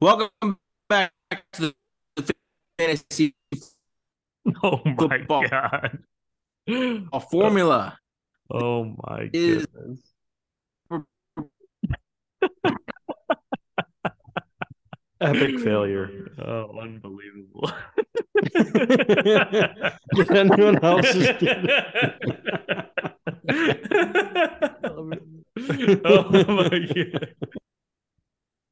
[0.00, 0.58] Welcome
[0.88, 1.12] back
[1.54, 1.74] to
[2.16, 2.34] the
[2.78, 3.34] fantasy
[4.62, 5.48] Oh my Football.
[5.48, 5.98] god.
[6.68, 7.98] A formula.
[8.50, 10.00] Oh, oh my Is- goodness.
[15.20, 16.30] Epic failure.
[16.44, 17.70] Oh, unbelievable.
[20.14, 21.42] Did anyone else just
[24.86, 27.34] oh my god.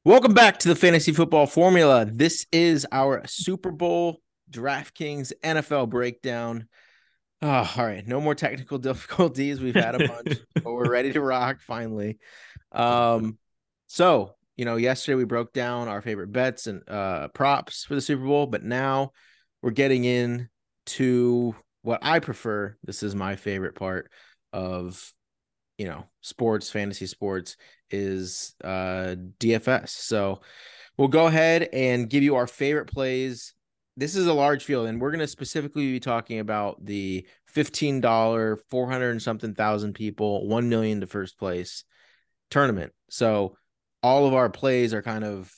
[0.05, 2.03] Welcome back to the fantasy football formula.
[2.03, 4.19] This is our Super Bowl
[4.51, 6.67] DraftKings NFL breakdown.
[7.41, 9.61] Oh, all right, no more technical difficulties.
[9.61, 12.19] We've had a bunch, but we're ready to rock finally.
[12.73, 13.37] Um,
[13.87, 18.01] so you know, yesterday we broke down our favorite bets and uh props for the
[18.01, 19.13] Super Bowl, but now
[19.61, 20.49] we're getting in
[20.87, 22.75] to what I prefer.
[22.83, 24.11] This is my favorite part
[24.51, 25.13] of
[25.77, 27.57] you know sports, fantasy sports
[27.89, 29.89] is uh DFS.
[29.89, 30.41] So
[30.97, 33.53] we'll go ahead and give you our favorite plays.
[33.95, 38.57] This is a large field, and we're going to specifically be talking about the $15,
[38.71, 41.83] 400 and something thousand people, 1 million to first place
[42.49, 42.91] tournament.
[43.11, 43.55] So
[44.01, 45.53] all of our plays are kind of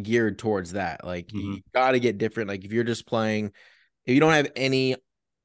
[0.00, 1.04] geared towards that.
[1.04, 1.62] Like you Mhm.
[1.74, 2.48] got to get different.
[2.48, 3.46] Like if you're just playing,
[4.06, 4.94] if you don't have any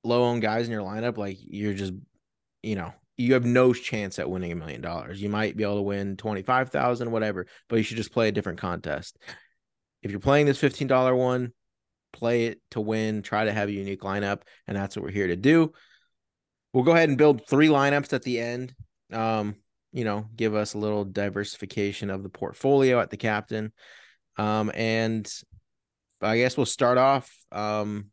[0.04, 1.94] low owned guys in your lineup, like you're just,
[2.62, 5.22] you know, you have no chance at winning a million dollars.
[5.22, 8.60] You might be able to win 25,000, whatever, but you should just play a different
[8.60, 9.18] contest.
[10.02, 11.54] If you're playing this $15 one,
[12.12, 15.28] play it to win, try to have a unique lineup, and that's what we're here
[15.28, 15.72] to do.
[16.74, 18.76] We'll go ahead and build three lineups at the end.
[19.12, 19.56] Um,
[19.94, 23.72] you know, give us a little diversification of the portfolio at the captain.
[24.38, 25.32] Um, and
[26.22, 27.34] I guess we'll start off.
[27.52, 28.08] Um,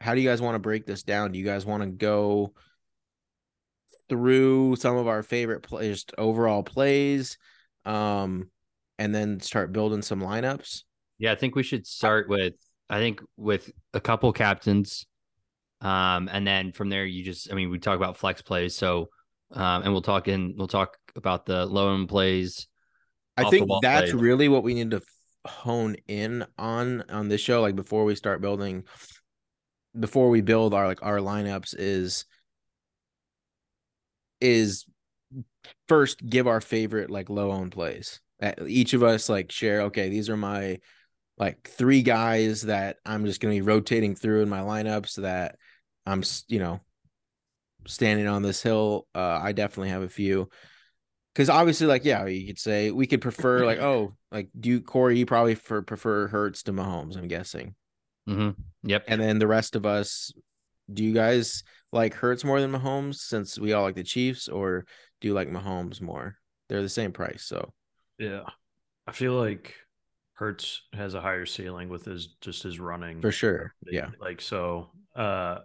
[0.00, 1.32] how do you guys want to break this down?
[1.32, 2.52] Do you guys want to go
[4.08, 7.38] through some of our favorite plays, just overall plays,
[7.84, 8.50] um,
[8.98, 10.82] and then start building some lineups?
[11.18, 12.54] Yeah, I think we should start with
[12.90, 15.06] I think with a couple captains.
[15.80, 19.08] Um, and then from there you just I mean, we talk about flex plays, so
[19.52, 22.66] um, and we'll talk in we'll talk about the low end plays.
[23.36, 24.14] I think that's plays.
[24.14, 25.02] really what we need to
[25.46, 27.60] hone in on on this show.
[27.60, 28.84] Like before we start building,
[29.98, 32.24] before we build our like our lineups is
[34.40, 34.84] is
[35.88, 38.20] first give our favorite like low owned plays.
[38.66, 39.82] Each of us like share.
[39.82, 40.78] Okay, these are my
[41.36, 45.56] like three guys that I'm just gonna be rotating through in my lineups that
[46.06, 46.80] I'm you know
[47.86, 49.06] standing on this hill.
[49.14, 50.48] Uh, I definitely have a few
[51.38, 54.80] because obviously, like, yeah, you could say we could prefer, like, oh, like, do you,
[54.80, 57.76] Corey, you probably for, prefer Hurts to Mahomes, I'm guessing.
[58.26, 58.50] hmm
[58.82, 59.04] Yep.
[59.06, 60.32] And then the rest of us,
[60.92, 61.62] do you guys
[61.92, 64.84] like Hurts more than Mahomes since we all like the Chiefs, or
[65.20, 66.36] do you like Mahomes more?
[66.68, 67.44] They're the same price.
[67.44, 67.72] So,
[68.18, 68.42] Yeah.
[69.06, 69.74] I feel like
[70.34, 73.20] Hurts has a higher ceiling with his just his running.
[73.20, 73.74] for sure.
[73.86, 74.10] Yeah.
[74.20, 75.58] Like so uh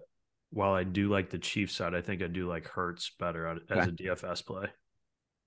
[0.49, 3.59] while I do like the Chiefs side, I think I do like Hurts better as
[3.71, 3.81] Okay.
[3.81, 4.67] a DFS play.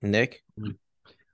[0.01, 0.43] Nick,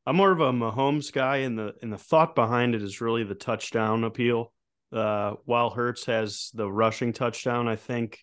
[0.06, 3.24] I'm more of a Mahomes guy, and the and the thought behind it is really
[3.24, 4.54] the touchdown appeal.
[4.92, 8.20] Uh, while Hurts has the rushing touchdown, I think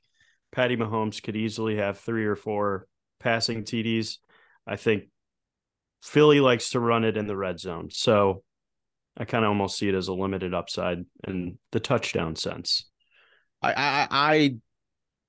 [0.53, 2.87] Patty Mahomes could easily have three or four
[3.19, 4.19] passing TDs.
[4.67, 5.05] I think
[6.03, 8.43] Philly likes to run it in the red zone, so
[9.17, 12.89] I kind of almost see it as a limited upside in the touchdown sense.
[13.63, 14.57] I, I, I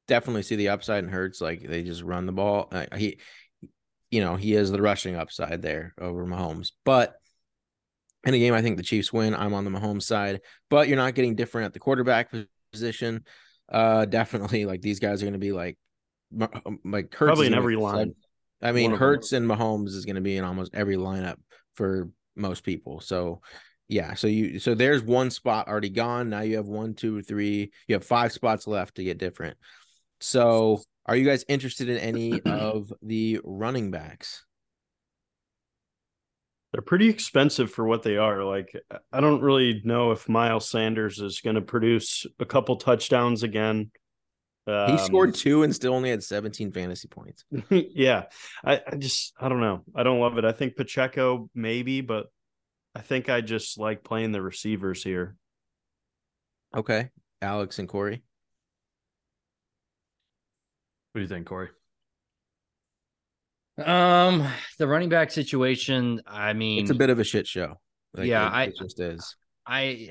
[0.08, 1.42] definitely see the upside in Hurts.
[1.42, 2.72] Like, they just run the ball.
[2.96, 3.20] He,
[4.10, 6.72] you know, he has the rushing upside there over Mahomes.
[6.86, 7.16] But
[8.24, 9.36] in a game, I think the Chiefs win.
[9.36, 12.32] I'm on the Mahomes side, but you're not getting different at the quarterback
[12.72, 13.26] position.
[13.72, 15.78] Uh, definitely, like these guys are going to be like,
[16.32, 16.48] Ma-
[16.84, 18.10] like Hurts Probably in every line.
[18.10, 18.16] sub-
[18.62, 18.92] I mean.
[18.92, 21.38] Hurts and Mahomes is going to be in almost every lineup
[21.74, 23.00] for most people.
[23.00, 23.42] So,
[23.88, 24.14] yeah.
[24.14, 26.30] So you, so there's one spot already gone.
[26.30, 27.72] Now you have one, two, three.
[27.88, 29.58] You have five spots left to get different.
[30.20, 34.46] So, are you guys interested in any of the running backs?
[36.72, 38.44] They're pretty expensive for what they are.
[38.46, 38.74] Like,
[39.12, 43.92] I don't really know if Miles Sanders is going to produce a couple touchdowns again.
[44.66, 47.44] He Um, scored two and still only had 17 fantasy points.
[47.70, 48.26] yeah,
[48.64, 49.84] I, I just I don't know.
[49.96, 50.46] I don't love it.
[50.46, 52.28] I think Pacheco maybe, but
[52.96, 55.36] I think I just like playing the receivers here.
[56.76, 57.10] Okay.
[57.42, 58.24] Alex and Corey.
[61.12, 61.70] What do you think, Corey?
[63.88, 64.48] Um,
[64.78, 66.22] the running back situation.
[66.26, 67.76] I mean, It's a bit of a shit show.
[68.14, 69.36] Like, Yeah, it, I- it just is.
[69.66, 70.10] I,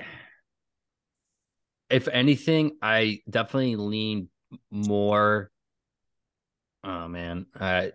[1.88, 4.28] if anything, I definitely lean
[4.70, 5.50] more.
[6.84, 7.88] Oh man, uh,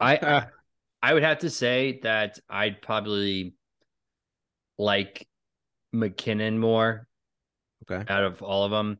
[0.00, 0.46] I I,
[1.02, 3.54] I would have to say that I'd probably
[4.78, 5.26] like
[5.94, 7.08] McKinnon more
[7.90, 8.10] Okay.
[8.12, 8.98] out of all of them.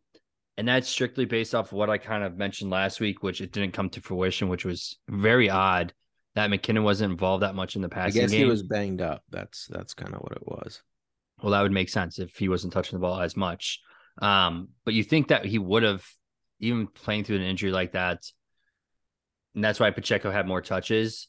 [0.59, 3.75] And that's strictly based off what I kind of mentioned last week, which it didn't
[3.75, 5.93] come to fruition, which was very odd
[6.37, 8.41] that McKinnon wasn't involved that much in the I passing guess game.
[8.41, 9.23] he was banged up.
[9.31, 10.83] That's that's kind of what it was.
[11.43, 13.81] Well, that would make sense if he wasn't touching the ball as much.
[14.21, 16.07] Um, but you think that he would have,
[16.61, 18.23] even playing through an injury like that,
[19.55, 21.29] and that's why Pacheco had more touches.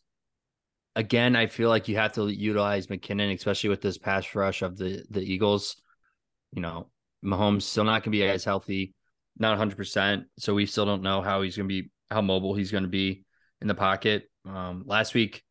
[0.96, 4.78] Again, I feel like you have to utilize McKinnon, especially with this pass rush of
[4.78, 5.82] the the Eagles.
[6.54, 6.90] You know,
[7.24, 8.94] Mahomes still not going to be as healthy,
[9.40, 9.76] not 100.
[9.78, 12.84] percent So we still don't know how he's going to be, how mobile he's going
[12.84, 13.24] to be
[13.62, 14.30] in the pocket.
[14.46, 15.44] Um, last week,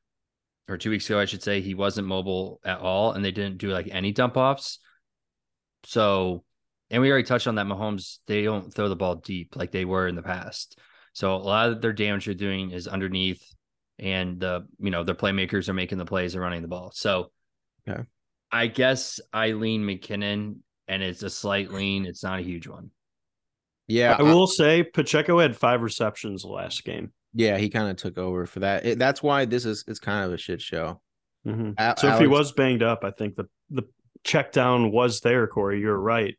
[0.69, 3.59] or two weeks ago, I should say, he wasn't mobile at all, and they didn't
[3.59, 4.81] do like any dump offs.
[5.85, 6.45] So,
[6.91, 7.67] and we already touched on that.
[7.67, 10.79] Mahomes, they don't throw the ball deep like they were in the past.
[11.13, 13.43] So a lot of their damage they're doing is underneath,
[13.99, 16.91] and the you know their playmakers are making the plays and running the ball.
[16.95, 17.31] So,
[17.89, 18.03] Okay.
[18.51, 20.57] I guess I lean McKinnon,
[20.89, 22.07] and it's a slight lean.
[22.07, 22.91] It's not a huge one.
[23.89, 27.13] Yeah, I will say Pacheco had five receptions last game.
[27.35, 28.85] yeah, he kind of took over for that.
[28.87, 31.01] It, that's why this is it's kind of a shit show.
[31.47, 31.75] Mhm.
[31.79, 33.85] A- So if he was banged up, I think the the
[34.25, 35.81] check down was there, Corey.
[35.81, 36.35] You're right.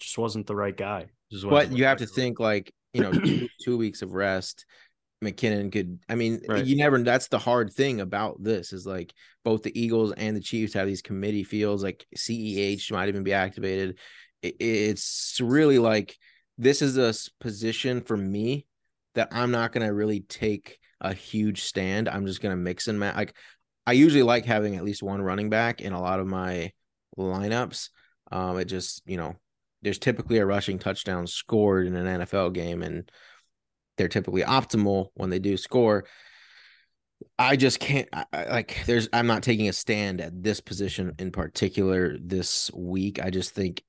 [0.00, 1.06] Just wasn't the right guy.
[1.30, 4.64] Just but you have to looking think like you know two, two weeks of rest
[5.22, 6.64] mckinnon could i mean Right.
[6.64, 9.12] you never that's the hard thing about this is like
[9.44, 13.32] both the eagles and the chiefs have these committee fields like ceh might even be
[13.32, 13.98] activated
[14.42, 16.16] It- it's really like
[16.58, 18.66] this is a position for me
[19.14, 22.88] that i'm not going to really take a huge stand i'm just going to mix
[22.88, 23.36] and match like
[23.86, 26.70] i usually like having at least one running back in a lot of my
[27.16, 27.88] lineups
[28.32, 29.34] um it just you know
[29.82, 33.10] there's typically a rushing touchdown scored in an NFL game, and
[33.96, 36.04] they're typically optimal when they do score.
[37.38, 38.82] I just can't I, like.
[38.86, 43.20] There's I'm not taking a stand at this position in particular this week.
[43.22, 43.82] I just think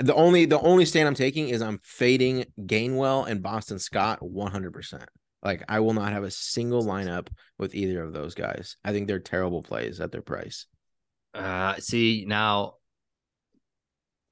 [0.00, 4.72] the only the only stand I'm taking is I'm fading Gainwell and Boston Scott 100.
[4.72, 5.08] percent
[5.42, 8.76] Like I will not have a single lineup with either of those guys.
[8.84, 10.66] I think they're terrible plays at their price.
[11.34, 12.74] Uh, see now,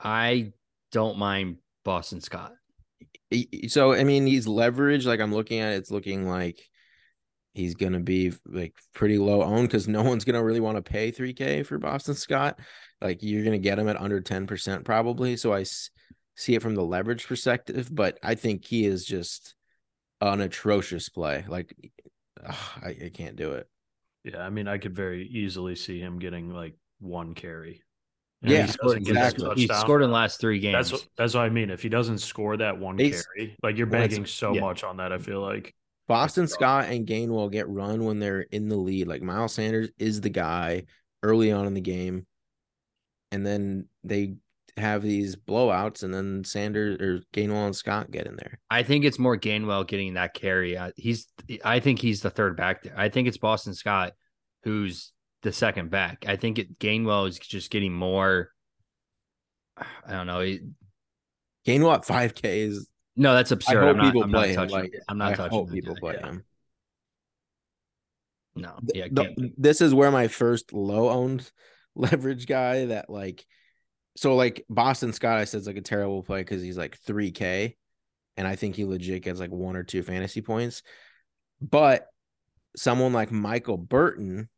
[0.01, 0.53] I
[0.93, 2.53] don't mind Boston Scott.
[3.69, 6.61] So I mean he's leveraged like I'm looking at it, it's looking like
[7.57, 11.11] he's gonna be like pretty low owned because no one's gonna really want to pay
[11.11, 12.59] 3k for Boston Scott.
[13.01, 15.37] Like you're gonna get him at under 10% probably.
[15.37, 15.91] So I s-
[16.35, 19.55] see it from the leverage perspective, but I think he is just
[20.21, 21.45] an atrocious play.
[21.49, 21.75] Like
[22.45, 23.69] ugh, I, I can't do it.
[24.25, 27.83] Yeah, I mean, I could very easily see him getting like one carry.
[28.43, 29.63] Yeah, he doesn't get that exactly.
[29.63, 30.91] He scored in the last three games.
[30.91, 31.71] That's what, that's what I mean.
[31.71, 34.61] If he doesn't score that one They s- carry, like you're Well, banking so yeah.
[34.61, 35.13] much on that.
[35.13, 35.75] I feel like
[36.09, 39.09] Boston Scott and Gainwell get run when they're in the lead.
[39.09, 40.85] Like Miles Sanders is the guy
[41.23, 42.27] early on in the game,
[43.33, 44.37] and then they
[44.77, 48.59] have these blowouts, and then Sanders or Gainwell and Scott get in there.
[48.71, 50.79] I think it's more Gainwell getting that carry.
[50.97, 51.27] He's,
[51.65, 52.95] I think he's the third back there.
[52.97, 54.13] I think it's Boston Scott
[54.65, 55.13] who's
[55.43, 56.25] the second back.
[56.27, 58.51] I think it Gainwell is just getting more.
[59.77, 60.41] I don't know.
[60.41, 60.61] he-
[61.67, 62.89] Gainwell at five K is.
[63.17, 63.83] No, that's I absurd.
[63.83, 64.57] hope I'm not, people I'm not play him.
[64.57, 64.77] touching.
[64.77, 65.51] Like I'm not I touching.
[65.59, 66.27] hope people play Yeah.
[66.27, 66.45] him.
[68.55, 71.51] No, yeah, the- this is where my first low owned
[71.95, 73.45] leverage guy that like
[74.17, 77.77] so like Boston Scott I said is like a terrible play because he's like 3k
[78.39, 80.83] and I think he legit gets like one or two fantasy points.
[81.61, 82.07] But
[82.77, 84.49] someone like Michael Burton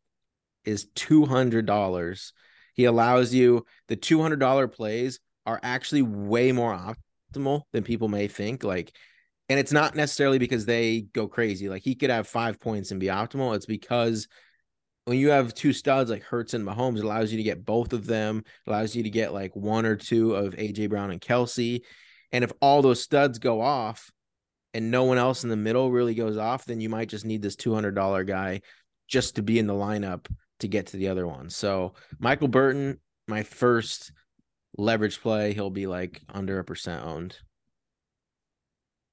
[0.65, 2.33] is $200.
[2.75, 6.73] He allows you the $200 plays are actually way more
[7.32, 8.97] optimal than people may think like
[9.49, 11.68] and it's not necessarily because they go crazy.
[11.68, 13.56] Like he could have five points and be optimal.
[13.56, 14.28] It's because
[15.06, 17.94] when you have two studs like Hurts and Mahomes, it allows you to get both
[17.94, 21.80] of them, allows you to get like one or two of AJ Brown and Kelce.
[22.30, 24.11] And if all those studs go off
[24.75, 27.40] and no one else in the middle really goes off, then you might just need
[27.40, 28.61] this $200 guy
[29.08, 30.26] just to be in the lineup
[30.61, 31.49] to get to the other one.
[31.49, 34.12] So Michael Burton, my first
[34.78, 37.37] leverage play, he'll be like under a percent owned.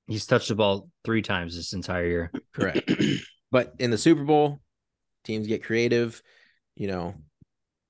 [0.08, 2.32] He's touched the ball three times this entire year.
[2.54, 2.90] Correct.
[3.52, 4.60] but in the Super Bowl,
[5.24, 6.22] teams get creative.
[6.76, 7.16] You know,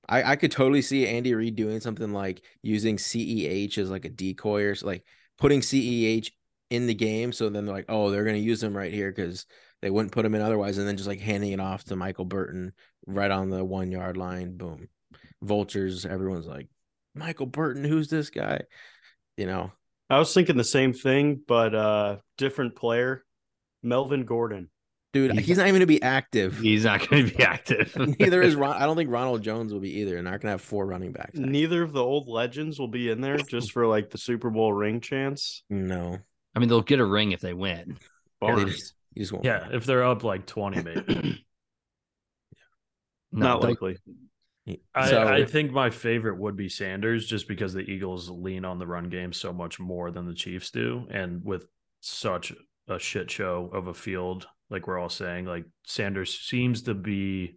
[0.08, 4.10] I, I could totally see Andy Reid doing something like using CEH as like a
[4.10, 5.04] decoy or like
[5.38, 6.30] putting CEH
[6.70, 7.32] in the game.
[7.32, 9.44] So then they're like, oh, they're going to use him right here because
[9.82, 10.78] they wouldn't put him in otherwise.
[10.78, 12.72] And then just like handing it off to Michael Burton
[13.06, 14.56] right on the one yard line.
[14.56, 14.88] Boom.
[15.42, 16.06] Vultures.
[16.06, 16.68] Everyone's like,
[17.16, 18.60] Michael Burton, who's this guy?
[19.36, 19.72] You know,
[20.08, 23.24] I was thinking the same thing, but uh different player.
[23.82, 24.70] Melvin Gordon.
[25.12, 26.58] Dude, He's- he's, not even going to be active.
[26.58, 27.96] He's not going to be active.
[28.20, 28.76] Neither is Ron.
[28.76, 30.10] I don't think Ronald Jones will be either.
[30.12, 31.38] They're not going to have four running backs.
[31.38, 34.72] Neither of the old legends will be in there just for like the Super Bowl
[34.74, 35.62] ring chance.
[35.70, 36.18] No.
[36.54, 37.96] I mean, they'll get a ring if they win.
[38.42, 39.44] They just, just won't.
[39.46, 41.44] Yeah, if they're up like 20, maybe.
[43.32, 43.98] No, Not they'll- likely.
[44.94, 48.78] I, So- I think my favorite would be Sanders just because the Eagles lean on
[48.78, 51.06] the run game so much more than the Chiefs do.
[51.10, 51.66] And with
[52.00, 52.52] such
[52.88, 57.56] a shit show of a field, like we're all saying, like Sanders seems to be,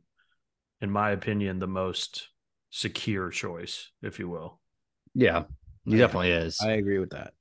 [0.81, 2.29] in my opinion, the most
[2.69, 4.59] secure choice, if you will.
[5.15, 5.43] Yeah,
[5.85, 5.97] he Yeah.
[6.05, 6.59] definitely is.
[6.61, 7.33] I agree with that.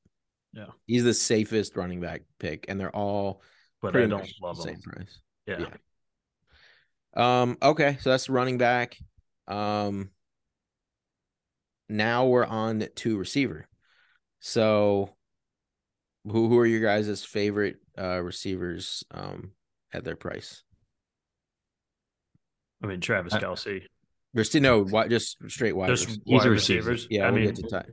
[0.55, 0.69] Yeah.
[0.87, 3.43] He's the safest running back pick, and they're all
[3.83, 5.21] But I don't love the same price.
[5.47, 5.67] Yeah.
[7.15, 7.43] yeah.
[7.43, 8.97] Um, okay, so that's running back.
[9.49, 10.11] Um
[11.89, 13.67] now we're on to receiver.
[14.41, 15.15] So
[16.25, 19.53] who who are your guys' favorite uh receivers um
[19.93, 20.63] at their price?
[22.83, 23.83] I mean, Travis Uh, Kelce.
[24.37, 25.89] Rece- no, why just straight wide.
[25.89, 27.07] Just rec- He's wide a receivers.
[27.11, 27.93] yeah, I we'll mean, get to tight.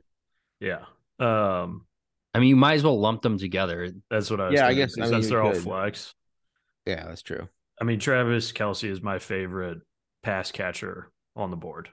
[0.60, 0.84] yeah.
[1.18, 1.86] Um,
[2.34, 3.90] I mean, you might as well lump them together.
[4.10, 5.62] that's what I was Yeah, I thinking, guess- I mean, since they're all could.
[5.62, 6.14] flex.
[6.84, 7.48] Yeah, that's true.
[7.80, 9.78] I mean, Travis Kelce is my favorite
[10.22, 11.90] pass catcher on the board.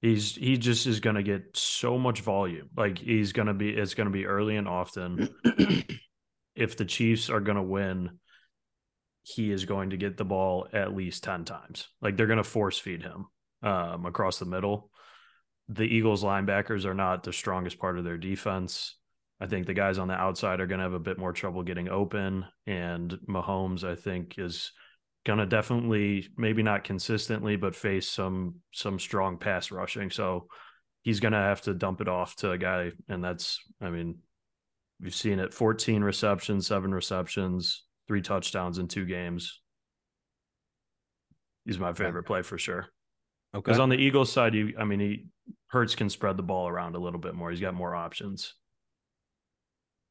[0.00, 2.68] He's he just is going to get so much volume.
[2.76, 5.34] Like he's going to be it's going to be early and often.
[6.54, 8.18] if the Chiefs are going to win,
[9.22, 11.88] he is going to get the ball at least 10 times.
[12.02, 13.26] Like they're going to force feed him
[13.62, 14.90] um, across the middle.
[15.70, 18.96] The Eagles linebackers are not the strongest part of their defense.
[19.40, 21.62] I think the guys on the outside are going to have a bit more trouble
[21.62, 22.44] getting open.
[22.66, 24.72] And Mahomes, I think, is
[25.24, 30.10] going to definitely, maybe not consistently, but face some some strong pass rushing.
[30.10, 30.46] So
[31.02, 32.92] he's going to have to dump it off to a guy.
[33.08, 34.18] And that's, I mean,
[35.00, 39.60] we've seen it 14 receptions, seven receptions, three touchdowns in two games.
[41.64, 42.86] He's my favorite play for sure.
[43.54, 43.62] Okay.
[43.62, 45.26] Because on the Eagles side, you, I mean, he
[45.68, 47.50] Hurts can spread the ball around a little bit more.
[47.50, 48.54] He's got more options.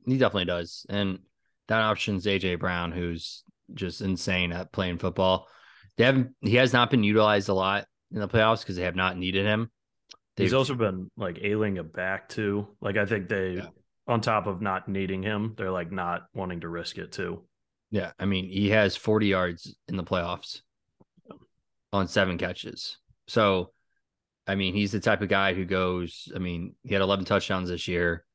[0.05, 0.85] He definitely does.
[0.89, 1.19] And
[1.67, 3.43] that option's AJ Brown, who's
[3.73, 5.47] just insane at playing football.
[5.97, 8.95] They haven't he has not been utilized a lot in the playoffs because they have
[8.95, 9.71] not needed him.
[10.35, 12.75] He's They've- also been like ailing a back too.
[12.81, 13.67] Like I think they, Yeah.
[14.07, 17.43] on top of not needing him, they're like not wanting to risk it too.
[17.91, 20.61] Yeah, I mean, he has 40 yards in the playoffs
[21.91, 22.97] on seven catches.
[23.27, 23.71] So,
[24.47, 27.69] I mean, he's the type of guy who goes, I mean, he had 11 touchdowns
[27.69, 28.25] this year.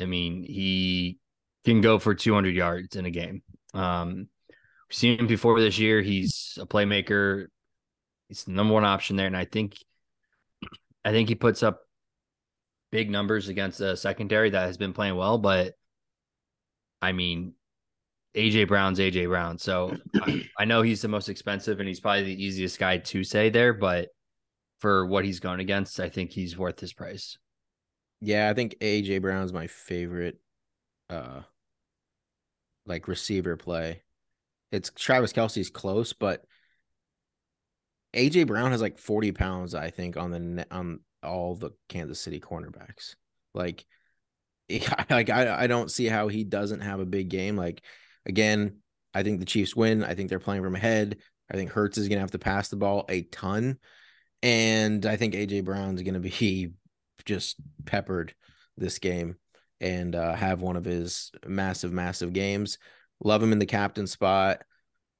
[0.00, 1.18] I mean, he
[1.66, 3.42] can go for 200 yards in a game.
[3.74, 4.28] Um,
[4.90, 6.02] seen him before this year.
[6.02, 7.46] He's a playmaker.
[8.28, 9.26] He's the number one option there.
[9.26, 9.76] And I think,
[11.04, 11.80] I think he puts up
[12.92, 15.74] big numbers against a secondary that has been playing well, but
[17.00, 17.54] I mean,
[18.36, 19.58] AJ Brown's AJ Brown.
[19.58, 23.24] So I, I know he's the most expensive and he's probably the easiest guy to
[23.24, 24.08] say there, but
[24.78, 27.38] for what he's going against, I think he's worth his price.
[28.20, 30.38] Yeah, I think AJ Brown's my favorite
[31.08, 31.40] uh
[32.86, 34.02] like receiver play.
[34.72, 36.44] It's Travis Kelce's close, but
[38.14, 42.40] AJ Brown has like 40 pounds, I think, on the on all the Kansas City
[42.40, 43.14] cornerbacks.
[43.54, 43.84] Like,
[45.10, 47.56] like I, I don't see how he doesn't have a big game.
[47.56, 47.82] Like,
[48.26, 48.78] again,
[49.14, 50.04] I think the Chiefs win.
[50.04, 51.18] I think they're playing from ahead.
[51.50, 53.78] I think Hurts is gonna have to pass the ball a ton.
[54.42, 56.70] And I think AJ Brown's gonna be
[57.24, 58.34] just peppered
[58.76, 59.36] this game
[59.80, 62.78] and uh, have one of his massive, massive games.
[63.22, 64.62] Love him in the captain spot.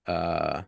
[0.06, 0.62] Uh,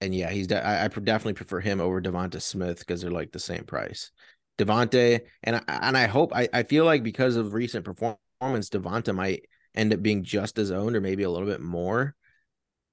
[0.00, 3.32] and yeah, he's de- I, I definitely prefer him over Devonta Smith because they're like
[3.32, 4.12] the same price.
[4.58, 9.14] Devonta and I, and I hope I, I feel like because of recent performance, Devonta
[9.14, 12.14] might end up being just as owned or maybe a little bit more.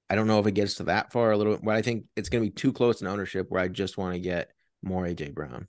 [0.10, 2.06] I don't know if it gets to that far a little, bit, but I think
[2.16, 4.52] it's going to be too close in ownership where I just want to get
[4.84, 5.68] more AJ Brown.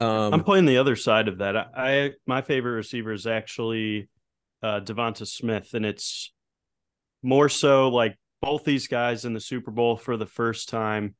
[0.00, 1.56] Um, I'm playing the other side of that.
[1.56, 4.08] I, I my favorite receiver is actually
[4.62, 6.32] uh Devonta Smith, and it's
[7.22, 11.14] more so like both these guys in the Super Bowl for the first time.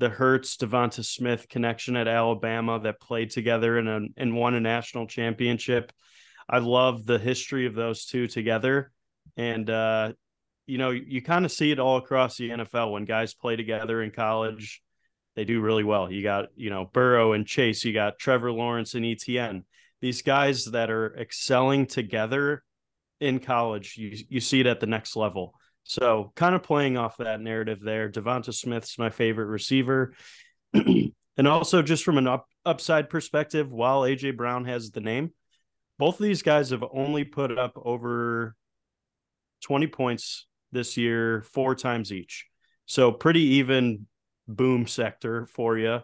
[0.00, 5.06] The Hurts Devonta Smith connection at Alabama that played together and and won a national
[5.06, 5.92] championship.
[6.48, 8.90] I love the history of those two together,
[9.36, 10.12] and uh,
[10.66, 14.02] you know you kind of see it all across the NFL when guys play together
[14.02, 14.82] in college
[15.34, 16.10] they do really well.
[16.10, 19.64] You got, you know, Burrow and Chase, you got Trevor Lawrence and ETN.
[20.00, 22.62] These guys that are excelling together
[23.24, 25.54] in college, you you see it at the next level.
[25.84, 28.10] So kind of playing off that narrative there.
[28.10, 30.14] Devonta Smith's my favorite receiver.
[30.72, 35.32] and also just from an up, upside perspective, while AJ Brown has the name,
[35.98, 38.54] both of these guys have only put up over
[39.62, 42.46] 20 points this year, four times each.
[42.86, 44.06] So pretty even
[44.48, 46.00] boom sector for you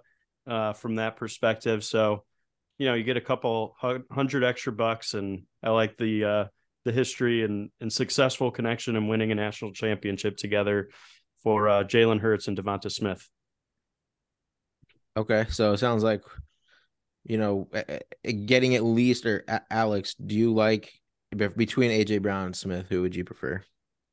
[0.47, 1.85] uh, from that perspective.
[1.85, 2.25] So,
[2.79, 3.77] you know, you get a couple
[4.11, 6.45] hundred extra bucks, and I like the uh,
[6.85, 10.89] the history and and successful connection and winning a national championship together
[11.43, 13.29] for uh, Jalen Hurts and Devonta Smith.
[15.17, 16.23] Okay, so it sounds like
[17.25, 17.69] you know
[18.47, 20.15] getting at least or Alex.
[20.15, 20.93] Do you like
[21.57, 22.87] between AJ Brown and Smith?
[22.89, 23.63] Who would you prefer?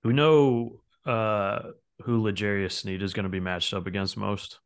[0.04, 1.60] We know uh,
[2.04, 4.60] who L'Jarius Sneed is going to be matched up against most.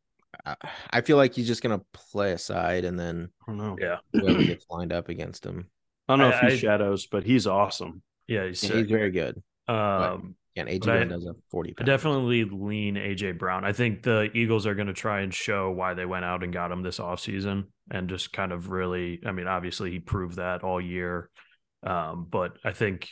[0.91, 3.75] I feel like he's just going to play aside and then I don't know.
[3.79, 5.69] Yeah, whoever gets lined up against him.
[6.07, 8.01] I don't know I, if he I, shadows, but he's awesome.
[8.27, 9.41] Yeah, he's, yeah, he's very good.
[9.67, 11.73] Um, yeah, AJ Brown does a forty.
[11.79, 13.63] I definitely lean AJ Brown.
[13.63, 16.51] I think the Eagles are going to try and show why they went out and
[16.51, 19.21] got him this offseason and just kind of really.
[19.25, 21.29] I mean, obviously he proved that all year,
[21.83, 23.09] um, but I think,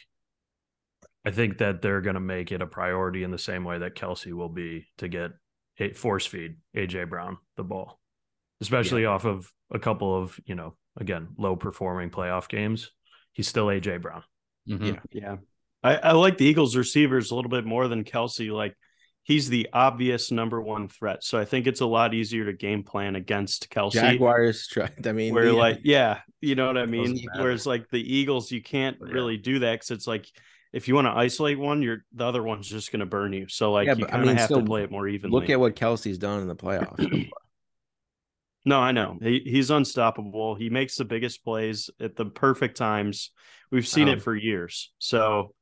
[1.24, 3.96] I think that they're going to make it a priority in the same way that
[3.96, 5.32] Kelce will be to get
[5.80, 8.00] a force feed AJ Brown the ball,
[8.60, 9.10] especially yeah.
[9.10, 12.92] off of a couple of you know again low performing playoff games.
[13.34, 14.24] He's still AJ Brown.
[14.68, 14.86] Mm-hmm.
[14.86, 15.36] Yeah, yeah.
[15.82, 18.52] I, I like the Eagles receivers a little bit more than Kelce.
[18.52, 18.76] Like
[19.24, 21.24] he's the obvious number one threat.
[21.24, 23.94] So I think it's a lot easier to game plan against Kelce.
[23.94, 25.06] Jaguars tried.
[25.06, 25.52] I mean, where yeah.
[25.52, 27.20] like, yeah, you know what I mean?
[27.36, 29.14] Whereas like the Eagles, you can't yeah.
[29.14, 30.26] really do that because it's like
[30.74, 33.48] if you want to isolate one, you're the other one's just going to burn you.
[33.48, 35.40] So like yeah, you kind of I mean, have to play it more evenly.
[35.40, 37.30] Look at what Kelce's done in the playoffs.
[38.66, 40.56] no, I know he, he's unstoppable.
[40.56, 43.32] He makes the biggest plays at the perfect times.
[43.72, 44.92] We've seen um, it for years.
[45.00, 45.54] So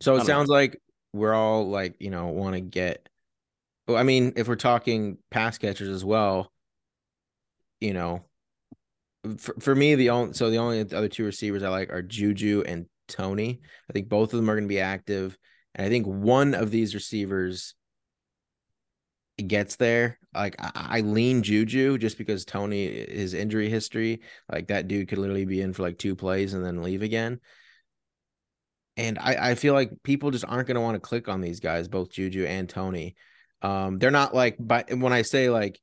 [0.00, 0.54] so it sounds know.
[0.54, 0.80] like
[1.12, 3.08] we're all like, you know, want to get.
[3.86, 6.52] Well, I mean, if we're talking pass catchers as well,
[7.80, 8.24] you know,
[9.38, 12.62] for, for me, the only so the only other two receivers I like are Juju
[12.66, 13.60] and Toney.
[13.88, 15.36] I think both of them are going to be active,
[15.74, 17.74] and I think one of these receivers
[19.44, 20.18] gets there.
[20.34, 25.18] Like I, I lean Juju just because Toney his injury history, like that dude could
[25.18, 27.40] literally be in for like two plays and then leave again.
[28.96, 31.60] And I, I feel like people just aren't going to want to click on these
[31.60, 33.16] guys, both Juju and Toney.
[33.62, 35.80] Um, they're not like, but when I say like,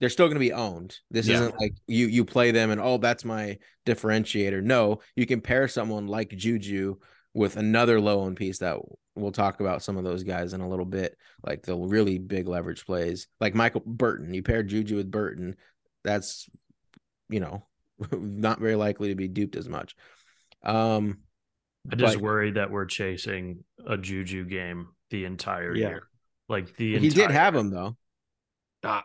[0.00, 0.96] they're still going to be owned.
[1.10, 1.36] This yeah.
[1.36, 4.62] isn't like you you play them and oh that's my differentiator.
[4.62, 6.96] No, you can pair someone like Juju
[7.36, 8.78] with another low owned piece that
[9.14, 12.48] we'll talk about some of those guys in a little bit, like the really big
[12.48, 14.32] leverage plays, like Michael Burton.
[14.32, 15.56] You pair Juju with Burton,
[16.02, 16.48] that's
[17.28, 17.62] you know
[18.10, 19.94] not very likely to be duped as much.
[20.62, 21.18] Um,
[21.92, 25.88] I just worry that we're chasing a Juju game the entire yeah.
[25.88, 26.02] year.
[26.48, 27.98] Like the he did have him though.
[28.82, 29.04] Ah,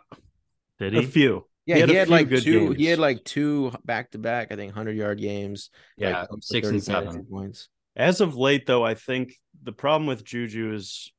[0.80, 1.00] did he?
[1.00, 1.46] A few.
[1.66, 2.70] Yeah, he had, he had like two.
[2.70, 2.78] Games.
[2.78, 4.54] He had like two back to back.
[4.54, 5.70] I think hundred yard games.
[5.98, 7.68] Yeah, like six and seven points.
[7.96, 11.12] As of late, though, I think the problem with Juju is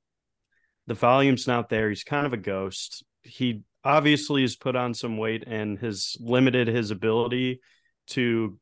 [0.87, 1.89] the volume's not there.
[1.89, 3.05] He's kind of a ghost.
[3.23, 7.61] He obviously has put on some weight and has limited his ability
[8.09, 8.59] to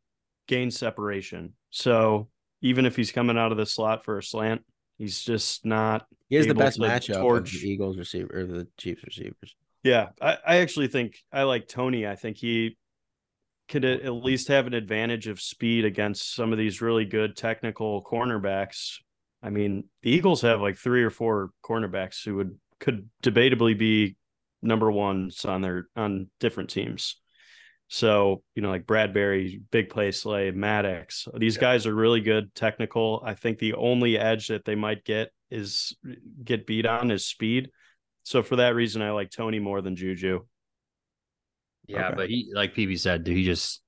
[0.49, 1.55] gain separation.
[1.71, 2.29] So
[2.63, 4.63] even if he's coming out of the slot for a slant,
[4.99, 6.07] he's just not.
[6.29, 7.55] He has the best matchup torch.
[7.55, 9.55] of the Eagles receiver or the Chiefs receivers.
[9.83, 12.07] Yeah, I, I actually think I like Toney.
[12.07, 12.77] I think he
[13.71, 18.03] could at least have an advantage of speed against some of these really good technical
[18.03, 18.97] cornerbacks.
[19.43, 24.17] I mean, the Eagles have like three or four cornerbacks who would could debatably be
[24.61, 27.17] number ones on their on different teams.
[27.87, 31.61] So, you know, like Bradberry, big play slay, Maddox, these yeah.
[31.61, 33.23] guys are really good technical.
[33.25, 35.97] I think the only edge that they might get is
[36.45, 37.71] get beat on is speed.
[38.25, 40.41] So for that reason, I like Toney more than Juju.
[41.91, 42.17] Yeah, okay.
[42.17, 43.83] but he like PB said, do he just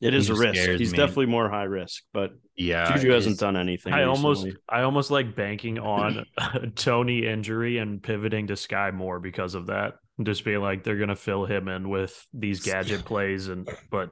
[0.00, 0.60] it is a risk.
[0.60, 0.98] He's me.
[0.98, 3.92] definitely more high risk, but yeah, Juju hasn't done anything.
[3.92, 4.16] I recently.
[4.16, 6.26] almost I almost like banking on
[6.74, 11.16] Toney injury and pivoting to Skyy Moore because of that just being like they're gonna
[11.16, 14.10] fill him in with these gadget plays and but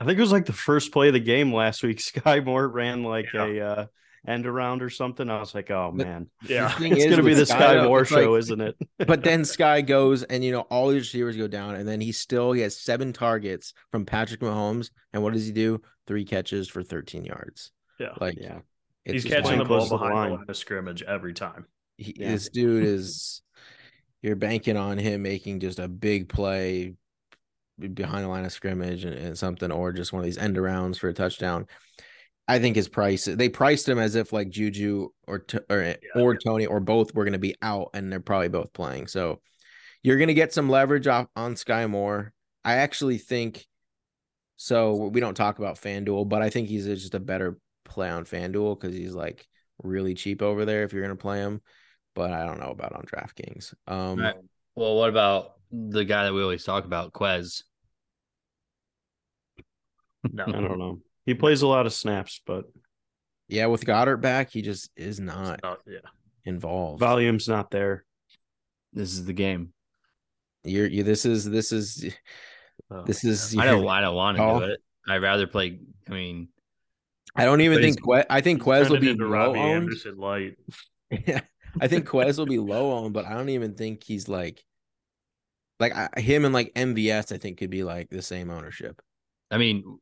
[0.00, 1.98] I think it was like the first play of the game last week.
[2.00, 3.44] Skyy Moore ran like yeah.
[3.44, 3.86] a uh,
[4.26, 5.28] end around or something.
[5.28, 8.38] I was like, oh man, yeah, it's gonna be the Sky, Skyy Moore show, like,
[8.40, 8.76] isn't it?
[9.06, 12.12] but then Skyy goes and you know all his receivers go down, and then he
[12.12, 15.80] still he has seven targets from Patrick Mahomes, and what does he do?
[16.06, 17.72] Three catches for 13 yards.
[17.98, 18.60] Yeah, like yeah,
[19.04, 20.30] he's catching the ball behind the line.
[20.30, 21.66] the line of scrimmage every time.
[21.96, 22.30] He, yeah.
[22.30, 23.42] This dude is
[24.22, 26.94] you're banking on him making just a big play
[27.78, 30.98] behind the line of scrimmage and, and something, or just one of these end arounds
[30.98, 31.66] for a touchdown.
[32.46, 36.34] I think his price they priced him as if like Juju or or yeah, or
[36.34, 36.38] yeah.
[36.44, 39.06] Toney or both were going to be out and they're probably both playing.
[39.06, 39.40] So
[40.02, 42.32] you're going to get some leverage off on Skyy Moore.
[42.64, 43.66] I actually think
[44.56, 48.24] so we don't talk about FanDuel, but I think he's just a better play on
[48.24, 49.46] FanDuel cuz he's like
[49.82, 51.62] really cheap over there if you're gonna play him,
[52.14, 53.74] but I don't know about on DraftKings.
[53.86, 54.36] Um, Right.
[54.74, 57.62] Well, what about the guy that we always talk about, Quez?
[60.32, 61.00] No, I don't know.
[61.26, 62.64] He plays a lot of snaps, but
[63.48, 65.98] yeah, with Goedert back, he just is not Oh, yeah.
[66.44, 67.00] involved.
[67.00, 68.04] volume's not there.
[68.92, 69.72] This is the game.
[70.64, 71.02] You're you.
[71.02, 72.14] This is this is
[72.90, 73.56] Oh, this is.
[73.56, 73.86] I don't.
[73.86, 74.60] I don't want to Oh.
[74.60, 74.80] do it.
[75.08, 75.78] I'd rather play.
[76.08, 76.48] I mean,
[77.36, 78.02] I don't even think.
[78.02, 79.82] Que- I think Quez will be into low Robbie owned.
[79.84, 80.56] Anderson light.
[81.26, 81.40] Yeah,
[81.80, 84.64] I think Quez will be low owned, but I don't even think he's like,
[85.78, 87.30] like I, him and like MVS.
[87.32, 89.00] I think could be like the same ownership.
[89.50, 89.98] I mean,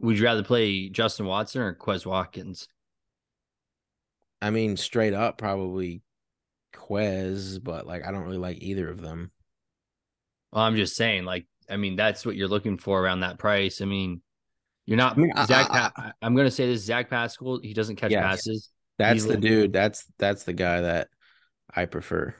[0.00, 2.68] would you rather play Justin Watson or Quez Watkins?
[4.42, 6.02] I mean, straight up, probably
[6.74, 9.30] Quez, but like I don't really like either of them.
[10.52, 13.80] Well, I'm just saying, like, I mean, that's what you're looking for around that price.
[13.80, 14.22] I mean,
[14.86, 15.66] you're not I mean, I- Zach.
[15.70, 17.60] I- Pa- I'm going to say this: Zach Pascal.
[17.62, 18.22] He doesn't catch Yes.
[18.22, 18.70] passes.
[18.98, 19.72] That's He's the like- dude.
[19.72, 21.08] That's that's the guy that
[21.74, 22.34] I prefer.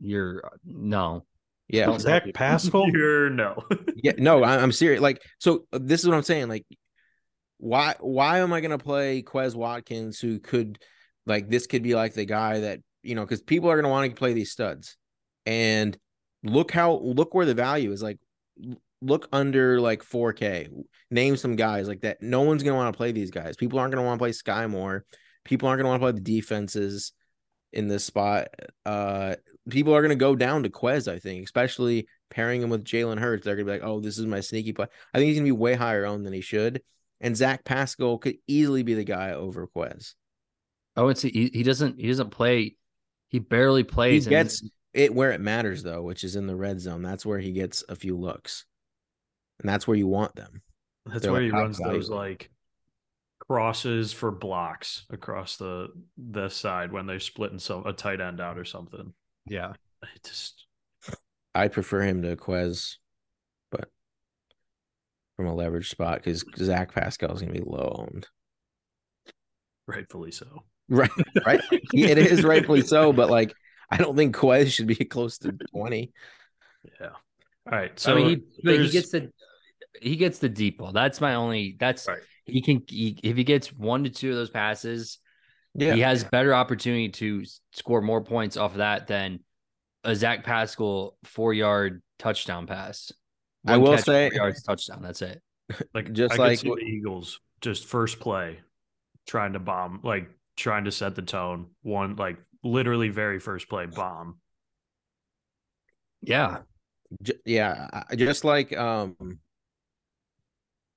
[0.00, 1.24] You're no.
[1.68, 2.88] Yeah, Zach Pascal?
[2.92, 3.62] You're no.
[4.02, 4.12] yeah.
[4.18, 5.00] No, I, I'm serious.
[5.00, 6.48] Like, so this is what I'm saying.
[6.48, 6.66] Like,
[7.60, 10.78] why why am I gonna play Quez Watkins, who could
[11.26, 14.10] like this could be like the guy that you know because people are gonna want
[14.10, 14.96] to play these studs,
[15.44, 15.96] and
[16.42, 18.02] look how look where the value is.
[18.02, 18.18] Like,
[19.02, 20.68] look under like 4K.
[21.10, 22.22] Name some guys like that.
[22.22, 23.56] No one's gonna want to play these guys.
[23.56, 25.04] People aren't gonna want to play Skyy Moore.
[25.44, 27.12] People aren't gonna want to play the defenses
[27.74, 28.48] in this spot.
[28.86, 29.36] Uh,
[29.68, 31.12] people are gonna go down to Quez.
[31.12, 33.44] I think, especially pairing him with Jalen Hurts.
[33.44, 34.86] They're gonna be like, oh, this is my sneaky play.
[35.12, 36.80] I think he's gonna be way higher owned than he should.
[37.20, 40.14] And Zach Pascal could easily be the guy over Quez.
[40.96, 42.00] I would say he, he doesn't.
[42.00, 42.76] He doesn't play.
[43.28, 44.26] He barely He plays.
[44.26, 47.02] and gets it where it matters though, which is in the red zone.
[47.02, 48.64] That's where he gets a few looks,
[49.60, 50.62] and that's where you want them.
[51.06, 52.50] That's They're where like he top runs those like
[53.38, 58.58] crosses for blocks across the the side when they're splitting some a tight end out
[58.58, 59.12] or something.
[59.46, 59.74] yeah.
[60.14, 60.66] It just
[61.54, 62.99] I prefer him to Quez, but
[65.40, 68.28] from a leverage spot because Zach Pascal is gonna be low owned.
[69.86, 70.64] rightfully so.
[70.88, 71.10] Right,
[71.46, 71.60] right.
[71.70, 73.54] it is rightfully so, but like
[73.90, 76.12] I don't think Quez should be close to twenty.
[77.00, 77.10] Yeah.
[77.70, 77.98] All right.
[77.98, 79.30] So I mean, he, he gets the
[80.00, 80.92] he gets the deep ball.
[80.92, 81.76] That's my only.
[81.78, 82.18] That's Right.
[82.44, 85.18] he can he, if he gets one to two of those passes,
[85.74, 89.40] Yeah, he has better opportunity to score more points off of that than
[90.04, 93.12] a Zach Pascal four yard touchdown pass.
[93.66, 95.02] I will catch, say- four yards touchdown.
[95.02, 95.40] That's it.
[95.94, 98.58] like just I like could see what- the Eagles just first play
[99.26, 101.66] trying to bomb, like trying to set the tone.
[101.82, 104.38] One like literally very first play bomb.
[106.22, 106.58] Yeah,
[107.22, 109.16] J- yeah, just like um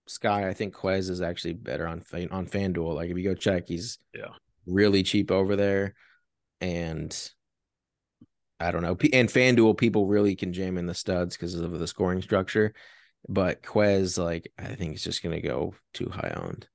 [0.08, 2.94] Sky, I think Quez is actually better on Fan- on FanDuel.
[2.96, 4.32] Like if you go check, he's Yeah.
[4.66, 5.94] really cheap over there,
[6.60, 7.16] and
[8.64, 8.98] I don't know.
[9.12, 12.74] And FanDuel, people really can jam in the studs because of the scoring structure.
[13.28, 16.68] But Quez, like I think it's just gonna go too high owned.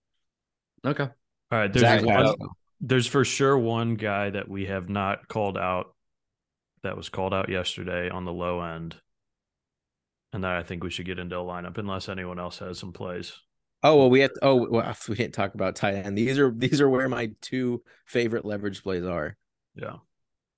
[0.85, 1.09] okay.
[1.51, 1.73] All right.
[1.73, 2.35] There's Zach one,
[2.81, 5.95] there's for sure one guy that we have not called out
[6.83, 8.97] that was called out yesterday on the low end.
[10.33, 12.93] And that I think we should get into a lineup unless anyone else has some
[12.93, 13.33] plays.
[13.83, 14.33] Oh well, we have.
[14.35, 16.19] To, oh well, we didn't talk about tight end.
[16.19, 19.37] These are these are where my two favorite leverage plays are.
[19.75, 19.97] Yeah.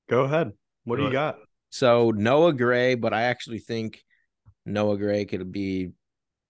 [0.08, 0.52] Go ahead.
[0.90, 1.38] What do you got?
[1.70, 4.03] So Noah Gray, but I actually think
[4.66, 5.92] Noah Gray could be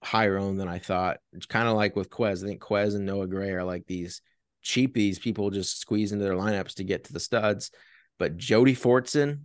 [0.03, 1.19] higher owned than I thought.
[1.35, 2.43] It's kind of like with Quez.
[2.43, 4.23] I think Quez and Noah Gray are like these
[4.65, 7.71] cheapies people just squeeze into their lineups to get to the studs.
[8.19, 9.41] But Jody Fortson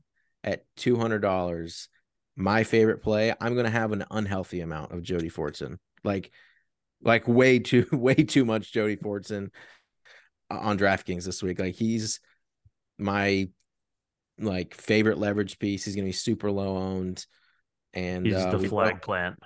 [0.45, 1.89] at two hundred dollars,
[2.37, 3.33] my favorite play.
[3.41, 6.31] I'm gonna have an unhealthy amount of Jody Fortson, like
[7.01, 9.49] like way too way too much Jody Fortson
[10.49, 11.59] uh, on DraftKings this week.
[11.59, 12.21] Like he's
[12.97, 13.49] my
[14.39, 15.85] like favorite leverage piece.
[15.85, 17.25] He's gonna be super low owned,
[17.93, 19.39] and He's uh, the we flag plant.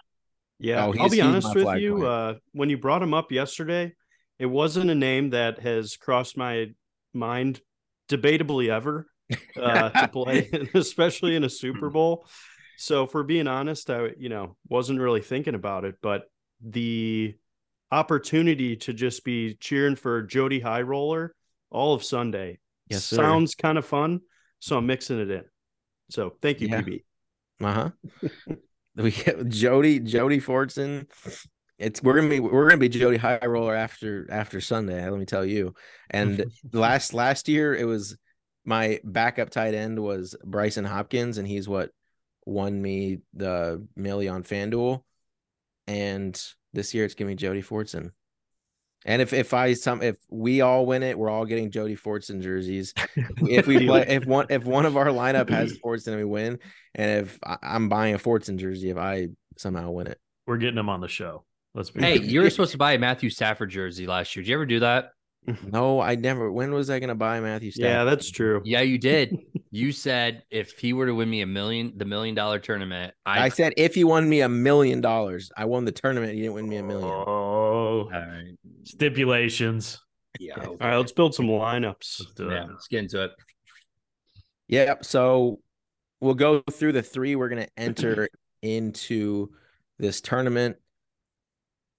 [0.59, 2.05] Yeah, Oh, I'll be honest with you.
[2.05, 3.93] Uh, when you brought him up yesterday,
[4.39, 6.67] it wasn't a name that has crossed my
[7.13, 7.61] mind
[8.09, 9.07] debatably ever
[9.55, 12.25] uh, to play, especially in a Super Bowl.
[12.77, 16.23] So, for being honest, I you know wasn't really thinking about it, but
[16.61, 17.35] the
[17.91, 21.33] opportunity to just be cheering for Jody High Roller
[21.71, 24.21] all of Sunday Yes, sounds kind of fun.
[24.59, 25.43] So I'm mixing it in.
[26.09, 26.81] So thank you, Yeah.
[26.81, 27.03] PB.
[27.61, 27.89] Uh huh.
[28.95, 31.07] we get Jody Jody Fortson.
[31.77, 35.07] It's we're gonna be we're gonna be Jody High Roller after after Sunday.
[35.09, 35.73] Let me tell you.
[36.09, 38.17] And last last year it was
[38.65, 41.91] my backup tight end was Brycen Hopkins, and he's what
[42.45, 45.03] won me the millie on FanDuel.
[45.87, 46.41] And
[46.73, 48.11] this year it's gonna be Jody Fortson.
[49.05, 52.41] And if if I some if we all win it, we're all getting Jody Fortson
[52.41, 52.93] jerseys.
[53.15, 56.59] if we play if one if one of our lineup has Fortson and we win,
[56.95, 60.19] and if I, I'm buying a Fortson jersey if I somehow win it.
[60.47, 61.45] We're getting him on the show.
[61.75, 64.43] Let's be Hey, you were supposed to buy a Matthew Stafford jersey last year.
[64.43, 65.11] Did you ever do that?
[65.71, 66.51] No, I never.
[66.51, 67.89] When was I gonna buy Matthew Stafford?
[67.89, 68.61] Yeah, that's true.
[68.65, 69.37] Yeah, you did.
[69.71, 73.45] you said if he were to win me a million, the million dollar tournament, I,
[73.45, 76.33] I said if he won me a million dollars, I won the tournament.
[76.33, 77.09] He didn't win me a million.
[77.09, 77.23] Oh,
[77.89, 78.55] All right.
[78.83, 79.99] stipulations.
[80.39, 80.55] Yeah.
[80.65, 82.19] All right, let's build some lineups.
[82.21, 82.69] Let's do Yeah, it.
[82.69, 83.31] let's get into it.
[84.67, 85.05] Yep.
[85.05, 85.59] So
[86.21, 88.29] we'll go through the three we're gonna enter
[88.61, 89.49] into
[89.97, 90.77] this tournament.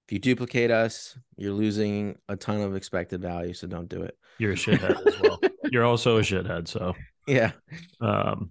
[0.06, 3.52] If you duplicate us, you're losing a ton of expected value.
[3.54, 4.16] So don't do it.
[4.38, 5.40] You're a shithead as well.
[5.72, 6.66] You're also a shithead.
[6.66, 6.94] So,
[7.28, 7.52] Yeah.
[8.00, 8.50] um,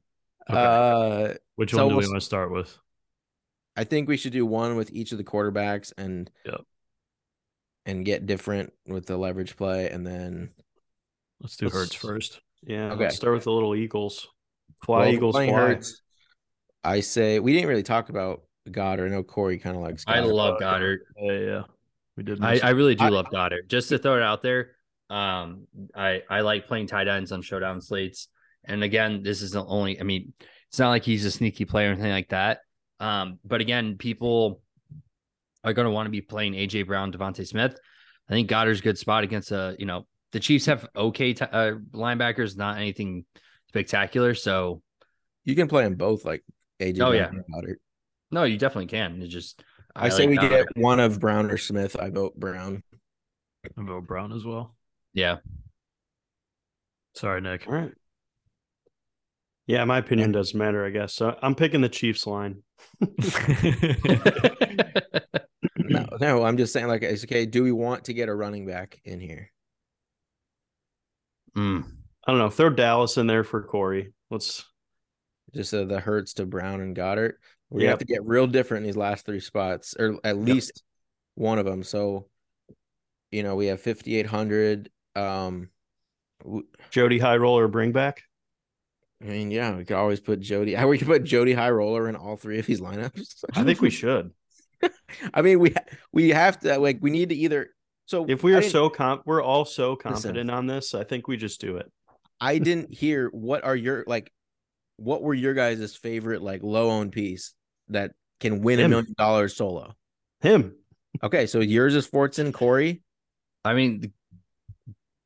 [0.50, 0.58] okay.
[0.58, 2.78] Uh, which so one do we we'll- want to start with?
[3.76, 6.62] I think we should do one with each of the quarterbacks and Yep.
[7.90, 10.52] And get different with the leverage play, and then
[11.42, 12.42] Let's do Let's- Hurts first.
[12.64, 13.04] Yeah, Okay.
[13.04, 14.28] let's start with the little Eagles.
[14.86, 15.60] Fly well, Eagles, playing fly.
[15.60, 16.02] Hurts,
[16.84, 19.06] I say we didn't really talk about Goedert.
[19.06, 20.04] I know Corey kind of likes.
[20.06, 20.34] I Goedert.
[20.34, 21.00] love Goedert.
[21.18, 21.64] Yeah, yeah.
[22.18, 22.44] We did.
[22.44, 23.68] I, I really do I- love Goedert.
[23.70, 24.72] Just to throw it out there,
[25.10, 28.28] um, I I like playing tight ends on showdown slates.
[28.66, 30.00] And again, this is the only.
[30.00, 30.34] I mean,
[30.68, 32.60] it's not like he's a sneaky player or anything like that.
[33.00, 34.62] Um, but again, people
[35.64, 37.78] are going to want to be playing AJ Brown, Devonta Smith.
[38.30, 39.76] I think Goedert's a good spot against a.
[39.80, 43.26] You know, the Chiefs have okay t- uh, linebackers, not anything
[43.70, 44.36] spectacular.
[44.36, 44.82] So
[45.46, 46.44] You can play them both, like
[46.80, 46.96] AJ.
[47.02, 47.30] Oh, Brown yeah.
[47.30, 47.78] and Goedert.
[48.32, 49.22] no, you definitely can.
[49.22, 49.64] It just
[49.96, 50.68] I, say like we Goedert.
[50.76, 51.96] get one of Brown or Smith.
[52.00, 52.84] I vote Brown.
[53.66, 54.76] I vote Brown as well.
[55.14, 55.38] yeah.
[57.16, 57.68] Sorry, Nick.
[57.68, 57.92] All right.
[59.68, 61.14] Yeah, my opinion doesn't matter, I guess.
[61.16, 62.62] So I'm picking the Chiefs line.
[66.22, 67.46] No, I'm just saying, like, it's okay.
[67.46, 69.52] Do we want to get a running back in here?
[71.56, 71.86] Mm.
[72.28, 72.50] I don't know.
[72.50, 74.14] Throw Dallas in there for Corey.
[74.30, 74.66] Let's
[75.54, 77.36] Just uh, the Hurts to Brown and Goedert.
[77.70, 80.84] We're gonna have to get real different in these last three spots, or at least
[81.36, 81.84] one of them.
[81.84, 82.28] So,
[83.32, 84.90] you know, we have 5,800.
[85.16, 85.70] Um,
[86.44, 88.24] w- Jody High Roller bring back.
[89.22, 90.74] I mean, yeah, we could always put Jody.
[90.74, 93.44] How we could put Jody High Roller in all three of these lineups.
[93.54, 94.32] I think we should.
[95.34, 95.74] I mean, we
[96.12, 97.70] we have to like we need to either.
[98.06, 100.96] So If we are so comp, we're all so confident on this.
[100.96, 101.92] I think we just do it.
[102.42, 104.32] I didn't hear what are your like,
[104.98, 107.54] what were your guys' favorite like low owned piece
[107.90, 109.94] that can win a million dollars solo?
[110.42, 110.76] Him.
[111.22, 113.04] Okay, so yours is Fortson, Corey.
[113.64, 114.14] I mean,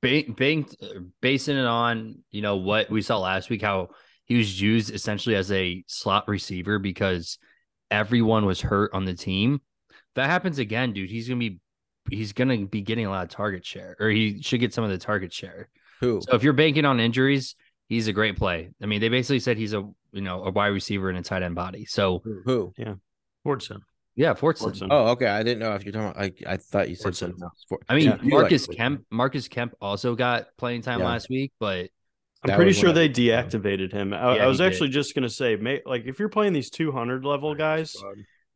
[0.01, 0.75] ba- bank,
[1.21, 3.89] basing it on you know what we saw last week, how
[4.25, 7.37] he was used essentially as a slot receiver because
[7.93, 9.61] everyone was hurt on the team.
[10.15, 11.09] That happens again, dude.
[11.09, 11.59] He's gonna be
[12.09, 14.89] he's gonna be getting a lot of target share, or he should get some of
[14.89, 15.69] the target share.
[16.01, 16.21] Who?
[16.27, 17.55] So if you're banking on injuries,
[17.87, 18.69] he's a great play.
[18.81, 21.43] I mean, they basically said he's a you know a wide receiver in a tight
[21.43, 21.85] end body.
[21.85, 22.73] So Who?
[22.77, 22.77] Fortson.
[22.77, 22.93] yeah,
[23.45, 23.79] Fortson.
[24.15, 24.87] Yeah, Fortson.
[24.91, 25.25] Oh, okay.
[25.27, 26.17] I didn't know if you're talking about.
[26.21, 27.15] Like, I thought you said Fortson.
[27.15, 27.65] something else.
[27.89, 29.05] I mean, Yeah, you like Marcus Kemp.
[29.09, 31.05] Marcus Kemp also got playing time Yeah.
[31.05, 31.89] last week, but
[32.43, 34.13] I'm That pretty sure they deactivated him.
[34.13, 36.69] I, Yeah, I was he actually just gonna say, may, like if you're playing these
[36.69, 37.95] 200 level guys,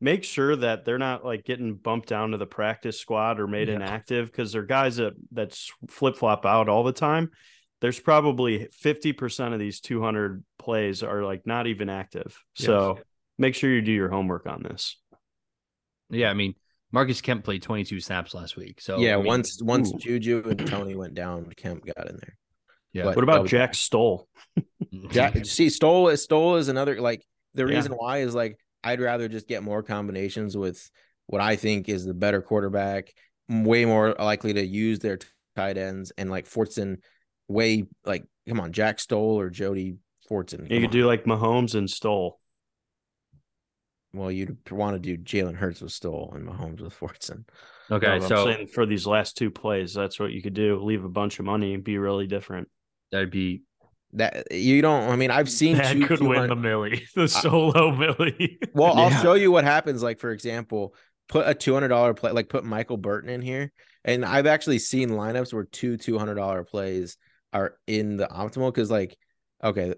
[0.02, 3.70] make sure that they're not like getting bumped down to the practice squad or made
[3.70, 3.76] Yeah.
[3.76, 5.58] inactive because they're guys that that
[5.90, 7.32] flip flop out all the time.
[7.80, 12.38] There's probably 50% of these 200 plays are like not even active.
[12.56, 13.00] So
[13.38, 14.98] make sure you do your homework on this.
[16.10, 16.56] Yeah, I mean,
[16.92, 18.82] Marcus Kemp played 22 snaps last week.
[18.82, 19.98] So yeah, I mean, once once ooh.
[20.00, 22.38] Juju and Toney went down, Kemp got in there.
[22.98, 23.04] Yeah.
[23.06, 24.28] but- What about Oh, Jack Stoll?
[24.92, 27.76] Yeah, see, Stoll is Stoll is another like the Yeah.
[27.76, 30.90] reason why is like I'd rather just get more combinations with
[31.28, 33.14] what I think is the better quarterback,
[33.50, 36.98] way more likely to use their t- tight ends, and like Fortson,
[37.48, 39.98] way like come on, Jack Stoll or Jody
[40.30, 40.70] Fortson.
[40.72, 40.92] You could on.
[40.92, 42.40] do like Mahomes and Stoll.
[44.14, 47.44] well, you'd want to do Jalen Hurts with Stoll and Mahomes with Fortson.
[47.92, 50.54] okay, No, but I'm so saying for these last two plays, that's what you could
[50.54, 50.80] do.
[50.82, 52.70] Leave a bunch of money and be really different.
[53.12, 53.64] That'd be
[54.14, 55.10] That you don't.
[55.10, 58.60] I mean, I've seen That two could win 200 the Millie, the solo Millie.
[58.74, 60.04] Well, I'll show you what happens.
[60.04, 60.94] Like, for example,
[61.30, 63.72] put a two hundred dollar play, like put Michael Burton in here,
[64.06, 67.18] and I've actually seen lineups where two two hundred dollar plays
[67.54, 69.18] are in the optimal because, like,
[69.64, 69.96] okay,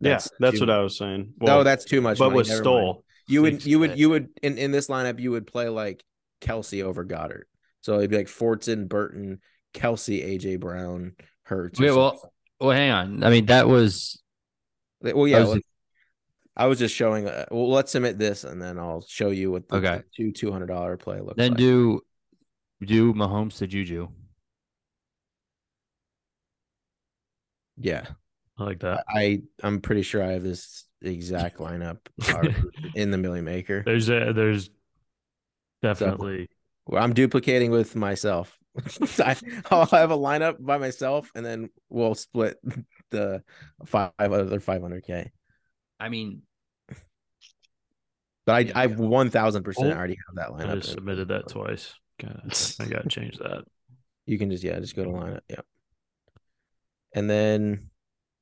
[0.00, 1.34] yeah, that's too- what I was saying.
[1.40, 2.18] Oh, no, that's too much.
[2.18, 2.64] but money, with never mind.
[2.64, 6.02] Stoll, you would you would you would in in this lineup you would play like
[6.40, 7.44] Kelce over Goedert,
[7.82, 9.40] so it'd be like Fortson, Burton,
[9.74, 11.78] Kelce, AJ Brown, Hurts.
[11.80, 12.30] or Wait, well, something.
[12.60, 13.24] Well, hang on.
[13.24, 14.20] I mean, that was
[15.00, 15.40] well, yeah.
[15.40, 15.62] was- let's-
[16.56, 17.28] I was just showing.
[17.28, 20.02] Uh, well, let's submit this, and then I'll show you what the Okay.
[20.16, 21.58] two two hundred dollar play looks then like.
[21.58, 22.00] do
[22.84, 24.08] Do Mahomes to Juju.
[27.76, 28.06] Yeah,
[28.58, 29.04] I like that.
[29.08, 31.98] I I'm pretty sure I have this exact lineup
[32.94, 33.82] in the Millie Maker.
[33.86, 34.68] There's a there's
[35.80, 36.48] definitely
[36.86, 38.58] Well, I'm duplicating with myself.
[39.18, 39.36] I,
[39.70, 42.58] I'll have a lineup by myself, and then we'll split
[43.10, 43.42] the
[43.86, 45.30] five other 500k.
[46.00, 46.42] I mean,
[48.46, 48.72] But I Yeah.
[48.74, 50.70] I 1000 percent Oh, already have that lineup.
[50.70, 50.80] I lineup.
[50.80, 51.94] just submitted that twice.
[52.20, 52.42] God,
[52.80, 53.64] I gotta change that.
[54.26, 55.40] You can just yeah, just go to lineup.
[55.48, 55.60] Yeah.
[57.14, 57.90] And then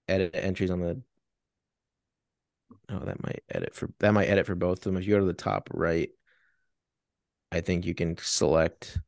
[0.09, 1.03] edit entries on the
[2.88, 4.96] Oh, that might edit for that might edit for both of them.
[4.96, 6.11] If you go to the top right,
[7.51, 8.99] I think you can select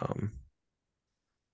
[0.00, 0.32] um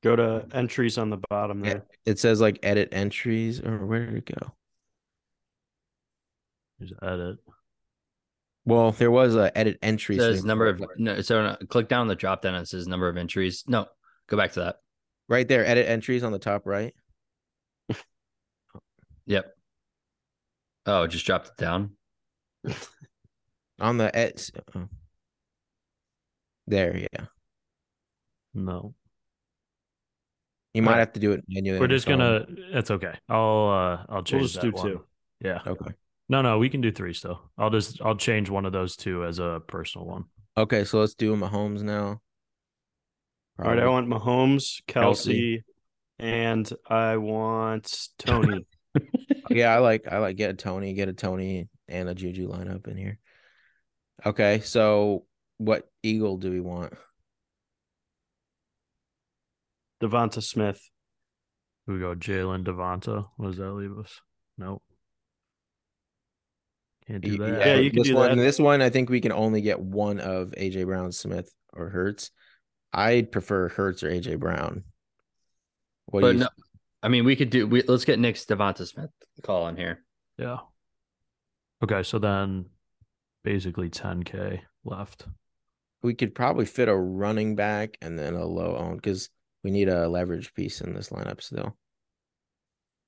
[0.03, 1.85] Go to entries on the bottom there.
[2.07, 4.53] it says like edit entries or where did it go?
[6.79, 7.37] There's edit.
[8.65, 10.19] Well, there was a edit entries.
[10.19, 11.21] it says number of no.
[11.21, 12.55] So uh, click down the drop down.
[12.55, 13.65] and It says number of entries.
[13.67, 13.87] No,
[14.27, 14.77] go back to that.
[15.29, 16.95] right there, edit entries on the top right.
[19.27, 19.55] Yep.
[20.87, 21.93] Oh, just dropped it down.
[23.79, 24.43] On the ed
[24.75, 24.89] oh.
[26.67, 27.27] there, yeah.
[28.55, 28.95] No,
[30.75, 31.79] You might have to do it manually.
[31.81, 32.19] we're just phone.
[32.19, 32.47] gonna.
[32.73, 33.15] It's okay.
[33.29, 34.87] I'll uh I'll change We'll just that do one.
[34.87, 35.05] two.
[35.41, 35.61] Yeah.
[35.67, 35.93] Okay.
[36.29, 37.41] No, no, we can do three still.
[37.59, 40.25] I'll just I'll change one of those two as a personal one.
[40.57, 42.21] Okay, so let's do Mahomes now.
[43.59, 45.59] All right, I want Mahomes, Kelce.
[45.59, 45.63] Kelce,
[46.19, 48.67] and I want Toney.
[49.51, 52.87] Yeah, I like I like get a Toney, get a Toney and a Juju lineup
[52.87, 53.19] in here.
[54.25, 55.25] Okay, so
[55.59, 56.93] what Eagle do we want?
[60.01, 60.81] Devonta Smith.
[61.87, 63.27] We go Jalen Devonta.
[63.37, 64.21] What does that leave us?
[64.59, 64.83] Nope.
[67.07, 67.67] Can't do that.
[67.67, 68.43] Yeah, you can this do one, that.
[68.43, 72.31] This one, I think we can only get one of AJ Brown, Smith, or Hurts.
[72.93, 74.85] I'd prefer Hurts or AJ Brown.
[76.07, 76.49] What do but you no,
[77.03, 77.67] I mean, we could do.
[77.67, 79.11] We, let's get Nick's Devonta Smith
[79.43, 80.05] call in here.
[80.39, 80.59] Yeah.
[81.83, 82.67] Okay, so then
[83.43, 85.27] basically 10k left.
[86.03, 89.29] we could probably fit a running back and then a low own because
[89.63, 91.77] we need a leverage piece in this lineup still.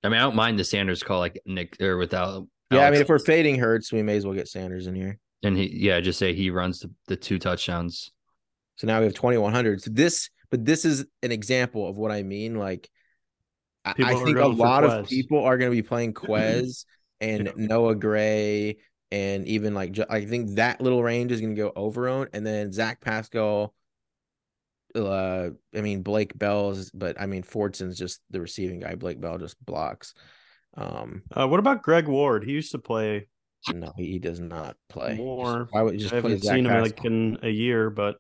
[0.05, 2.47] I mean, I don't mind the Sanders call, like Nick or without.
[2.71, 5.19] Yeah, I mean, if we're fading Hurts, we may as well get Sanders in here.
[5.43, 8.11] and he, yeah, just say he runs the, the two touchdowns.
[8.77, 9.83] So now we have 2100.
[9.83, 12.55] So this, but this is an example of what I mean.
[12.57, 12.89] Like,
[13.85, 16.85] I, People I think a lot of people are going to be playing Quez
[17.21, 17.53] and Yeah.
[17.57, 18.79] Noah Gray,
[19.11, 22.45] and even like I think that little range is going to go over owned, and
[22.47, 23.75] then Zach Pascal.
[24.95, 28.95] Uh, I mean Blake Bell's, but I mean Fortson's just the receiving guy.
[28.95, 30.15] Blake Bell just blocks.
[30.75, 32.45] Um, Uh, what about Greg Ward?
[32.45, 33.29] He used to play
[33.73, 35.11] no, he, he does not play.
[35.11, 35.69] Just- more.
[35.71, 38.17] Why would you just I haven't seen him like in a year, but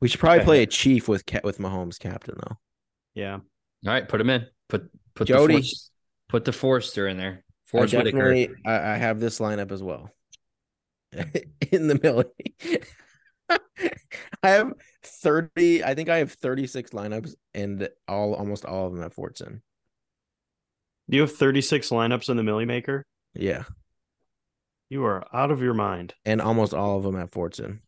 [0.00, 2.56] We should probably play a chief with Ca- with Mahomes captain though.
[3.14, 3.34] yeah.
[3.34, 3.42] All
[3.92, 4.46] right, put him in.
[4.68, 5.54] Put put Jody.
[5.54, 5.90] The Forst-
[6.28, 7.44] put the Forster in there.
[7.72, 8.02] I Whitaker.
[8.04, 10.10] definitely I, I have this lineup as well.
[11.72, 12.24] In the millie.
[14.42, 14.72] I have
[15.04, 19.60] 30, I think I have 36 lineups and all almost all of them at Fortson.
[21.10, 23.04] Do you have 36 lineups in the Millie Maker.
[23.34, 23.64] Yeah.
[24.88, 26.14] You are out of your mind.
[26.24, 27.80] And almost all of them at Fortson.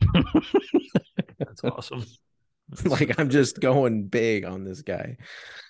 [1.38, 2.04] That's awesome.
[2.84, 5.16] like I'm just going big on this guy.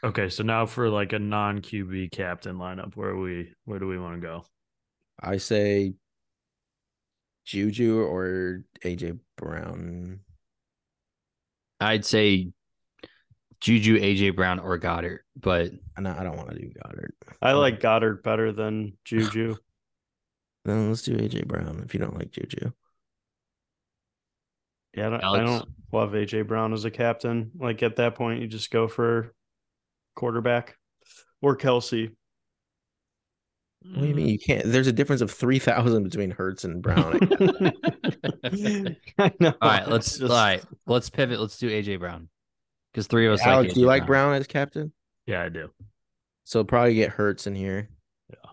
[0.04, 3.98] Okay, so now for like a non QB captain lineup, where we where do we
[3.98, 4.44] want to go?
[5.20, 5.94] I say
[7.44, 10.20] Juju or AJ Brown.
[11.80, 12.52] I'd say
[13.60, 17.12] Juju, AJ Brown, or Goedert, but No, I don't want to do Goedert.
[17.40, 19.56] I like Goedert better than Juju.
[20.64, 22.70] Then let's do AJ Brown if you don't like Juju.
[24.94, 25.50] Yeah, I don't, I Alex?
[25.50, 27.50] don't love AJ Brown as a captain.
[27.58, 29.34] Like at that point, you just go for
[30.14, 30.76] quarterback
[31.40, 32.14] or Kelce.
[33.84, 34.32] What do you mean mm.
[34.32, 34.64] you can't?
[34.64, 37.18] There's a difference of three thousand between Hurts and Brown.
[38.44, 38.96] I.
[39.18, 39.54] I know.
[39.60, 41.40] all right, let's Just- all right, let's pivot.
[41.40, 42.28] Let's do AJ Brown
[42.92, 44.92] because three of us Alex, like do you AJ like Brown as captain?
[45.26, 45.70] Yeah, I do.
[46.44, 47.88] So probably get Hurts in here.
[48.30, 48.50] Yeah.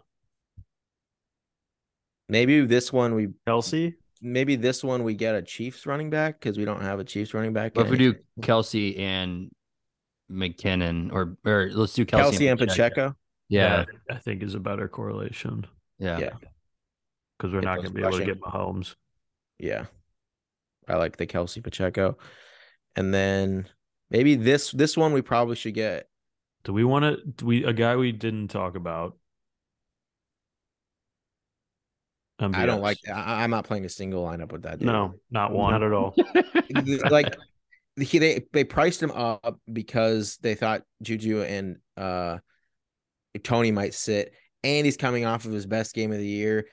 [2.27, 3.93] Maybe this one we Kelce.
[4.21, 7.33] maybe this one we get a Chiefs running back because we don't have a Chiefs
[7.33, 7.75] running back.
[7.75, 9.51] What if we do Kelce and
[10.31, 13.15] McKinnon, or or let's do Kelce, Kelce and Pacheco?
[13.49, 15.65] Yeah, I think is a better correlation
[15.97, 16.29] yeah, Yeah.
[17.37, 18.33] because we're Get not going to be able to rushing.
[18.33, 18.95] get Mahomes.
[19.57, 19.85] Yeah.
[20.87, 22.17] I like the Kelce Pacheco.
[22.95, 23.67] And then
[24.09, 26.07] maybe this this one we probably should get
[26.63, 27.45] Do we want to?
[27.45, 29.17] We a guy we didn't talk about?
[32.39, 34.87] I don't like I, I'm not playing a single lineup with that dude.
[34.87, 35.73] No, not one.
[35.73, 36.15] not at all.
[37.11, 37.35] like
[37.99, 42.37] he they they priced him up because they thought Juju and uh
[43.37, 46.65] Toney might sit, and he's coming off of his best game of the year,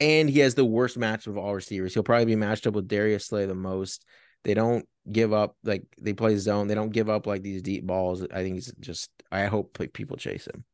[0.00, 1.94] and he has the worst match of all receivers.
[1.94, 4.04] He'll probably be matched up with Darius Slay the most.
[4.44, 6.66] They don't give up like they play zone.
[6.66, 8.22] They don't give up like these deep balls.
[8.32, 9.10] I think he's just.
[9.30, 10.64] I hope like, people chase him.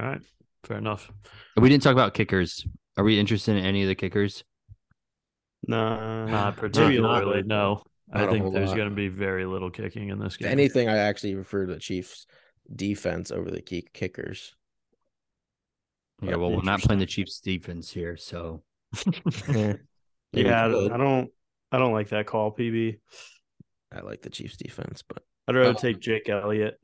[0.00, 0.20] All right,
[0.64, 1.10] fair enough.
[1.56, 2.66] We didn't talk about kickers.
[2.96, 4.42] Are we interested in any of the kickers?
[5.66, 6.98] Nah, Not particularly.
[6.98, 7.46] little bit.
[7.46, 10.40] No, Not I a think there's going to be very little kicking in this If
[10.40, 10.48] game.
[10.50, 12.26] anything, I actually refer to the Chiefs
[12.74, 14.54] defense over the key kickers.
[16.22, 17.06] Yeah, well, we're not playing the.
[17.06, 18.62] Chiefs defense here, so
[19.52, 19.74] Yeah,
[20.32, 20.64] Yeah.
[20.66, 21.30] I don't.
[21.72, 22.98] I don't like that call, PB.
[23.92, 26.78] I like the Chiefs defense, but I'd rather Uh, take Jake Elliott.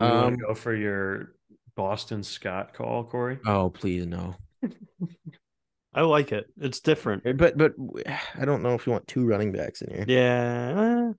[0.00, 1.34] You Um, go for your
[1.76, 3.38] Boston Scott call, Corey?
[3.46, 4.34] oh please no.
[5.94, 6.46] I like it.
[6.60, 7.22] It's different.
[7.36, 7.74] But but
[8.34, 10.04] I don't know if you want two running backs in here.
[10.08, 11.12] Yeah, uh,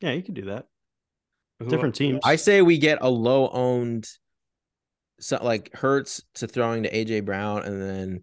[0.00, 0.66] yeah, you can do that.
[1.64, 2.20] Who- Different teams.
[2.24, 4.06] I say we get a low owned,
[5.20, 8.22] so like Hurts to throwing to AJ Brown, and then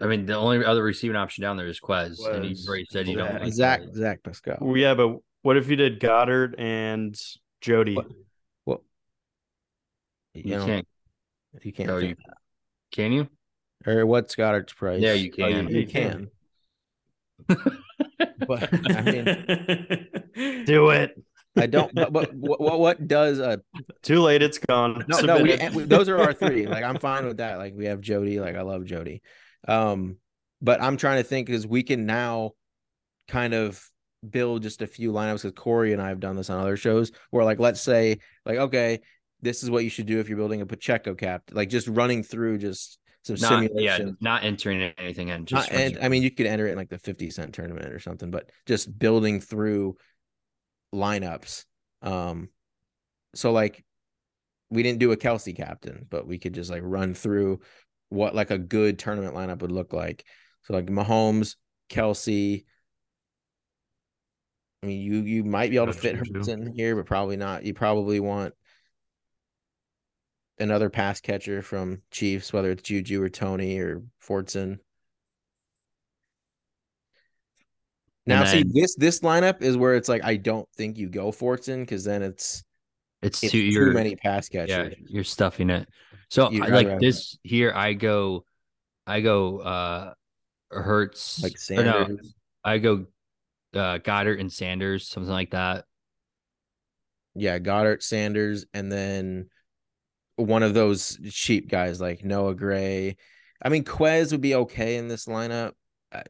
[0.00, 3.06] I mean the only other receiving option down there is Quez, and you've already said
[3.08, 3.40] you don't Zach.
[3.42, 3.94] like Zach Quez.
[3.94, 4.58] Zach Pascal.
[4.60, 7.14] Well, yeah, but what if you did Goedert and
[7.60, 7.94] Jody?
[7.94, 8.06] What?
[8.64, 8.82] Well,
[10.34, 10.88] you, You know, can't.
[11.62, 11.90] you can't.
[11.90, 12.24] Oh, think you
[12.92, 13.28] can you?
[13.86, 15.00] or what's Goedert's price?
[15.02, 15.68] Yeah, you Oh, can.
[15.68, 16.30] you, You can.
[17.48, 17.72] can.
[18.46, 21.10] But I mean, Do it.
[21.56, 21.94] I don't.
[21.94, 23.60] But, but what what- what does a
[24.02, 24.42] Too late.
[24.42, 25.04] It's gone.
[25.08, 26.66] no no we, those are our three.
[26.72, 27.58] Like I'm fine with that.
[27.58, 28.40] Like we have Jody.
[28.40, 29.22] Like I love Jody.
[29.68, 30.16] Um,
[30.60, 32.52] but I'm trying to think because we can now
[33.28, 33.82] kind of
[34.28, 37.10] build just a few lineups because Corey and I have done this on other shows
[37.30, 39.00] where like let's say like okay
[39.40, 42.22] this is what you should do if you're building a Pacheco cap like just running
[42.22, 44.16] through just some Not yeah, simulation.
[44.20, 45.46] not entering anything in.
[45.46, 47.92] Just Not, and I mean, you could enter it in like the 50 cent tournament
[47.92, 49.96] or something, but just building through
[50.94, 51.64] lineups.
[52.02, 52.48] Um,
[53.34, 53.84] so like
[54.70, 57.60] we didn't do a Kelce captain, but we could just like run through
[58.08, 60.24] what like a good tournament lineup would look like.
[60.62, 61.56] So like Mahomes,
[61.90, 62.64] Kelce.
[64.82, 66.16] I mean, you you might be able to fit.
[66.16, 67.64] Hurts in here, but probably not.
[67.64, 68.54] You probably want
[70.58, 74.78] another pass catcher from Chiefs, whether it's Juju or Toney or Fortson.
[78.26, 81.32] Now, And see this this lineup is where it's like I don't think you go
[81.32, 82.62] Fortson because then it's
[83.20, 84.94] it's, it's too, too many pass Yeah, catchers.
[85.08, 85.88] you're stuffing it.
[86.28, 88.44] So I- like have- this here, I go,
[89.06, 90.14] I go, uh,
[90.70, 92.34] Hurts, Like or no, Sanders.
[92.64, 93.06] I go,
[93.74, 95.84] uh, Goedert and Sanders, something like that.
[97.34, 99.48] Yeah, Goedert, Sanders, and then
[100.36, 103.16] one of those cheap guys like Noah Gray.
[103.60, 105.72] I mean, Quez would be okay in this lineup
[106.10, 106.22] uh,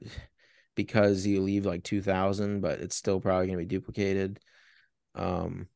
[0.75, 4.39] because you leave like two thousand, but it's still probably gonna be duplicated.
[5.15, 5.67] Um,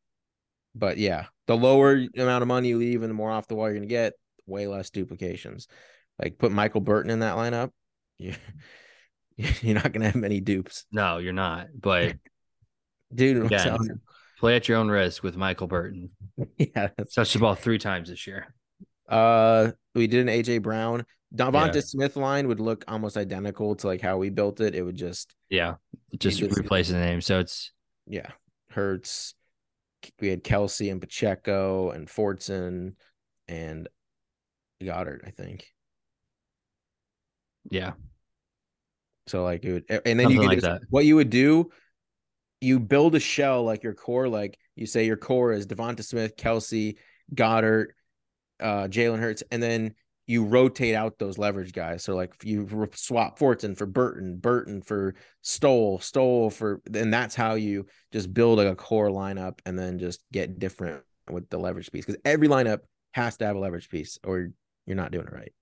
[0.75, 3.67] but yeah, the lower amount of money you leave and the more off the wall
[3.67, 4.15] you're gonna get,
[4.47, 5.69] way less duplications.
[6.23, 7.71] Like put Michael Burton in that lineup,
[8.19, 8.35] you
[9.37, 11.69] you're not gonna have many dupes, No, you're not.
[11.79, 12.17] But
[13.15, 13.37] dude.
[13.45, 13.65] I'm Yeah.
[13.65, 14.01] telling you.
[14.39, 16.11] play at your own risk with Michael Burton.
[16.59, 18.55] yeah, Touched the ball three times this year.
[19.09, 21.05] Uh, we did an AJ Brown.
[21.37, 21.81] Devonta Yeah.
[21.83, 24.75] Smith line would look almost identical to like how we built it.
[24.75, 25.77] It would just Yeah,
[26.19, 27.21] just just- replace the name.
[27.21, 27.73] So it's
[28.07, 28.31] yeah,
[28.71, 29.35] Hurts.
[30.21, 32.95] We had Kelce and Pacheco and Fortson
[33.49, 33.89] and
[34.81, 35.67] Goedert, I think.
[37.71, 37.95] yeah,
[39.27, 40.83] So like it would, and then you Something could like just, that.
[40.91, 41.71] what you would do,
[42.61, 46.37] you build a shell like your core, like you say your core is Devonta Smith,
[46.37, 46.97] Kelce,
[47.35, 47.89] Goedert,
[48.61, 49.95] uh, Jalen Hurts, and then
[50.27, 52.03] you rotate out those leverage guys.
[52.03, 57.55] So like you swap Fortson for Burton, Burton for Stoll, Stoll for, and that's how
[57.55, 61.93] you just build like a core lineup and then just get different with the leverage
[61.93, 62.81] piece because every lineup
[63.15, 64.51] has to have a leverage piece or
[64.85, 65.53] you're not doing it right.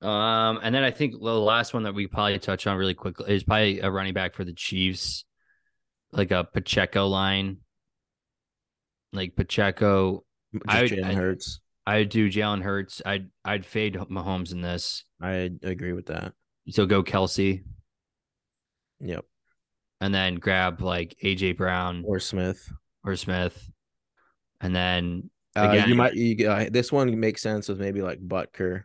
[0.00, 3.34] Um, and then I think the last one that we probably touch on really quickly
[3.34, 5.24] is probably a running back for the Chiefs,
[6.12, 7.58] like a Pacheco line.
[9.12, 11.60] Like Pacheco, Just I Jalen Hurts.
[11.88, 13.00] I'd do Jalen Hurts.
[13.06, 15.04] I'd I'd fade Mahomes in this.
[15.22, 16.34] I agree with that.
[16.68, 17.64] So go Kelce,
[19.00, 19.24] Yep.
[20.02, 22.70] and then grab like AJ Brown Or Smith.
[23.04, 23.70] or Smith,
[24.60, 28.82] and then Uh, you might you uh, this one makes sense with maybe like Butker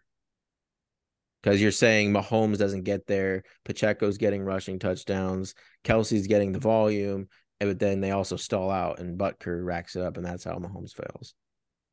[1.41, 7.28] because you're saying Mahomes doesn't get there, Pacheco's getting rushing touchdowns, Kelce's getting the volume,
[7.60, 10.93] but then they also stall out and Butker racks it up, and that's how Mahomes
[10.95, 11.34] fails.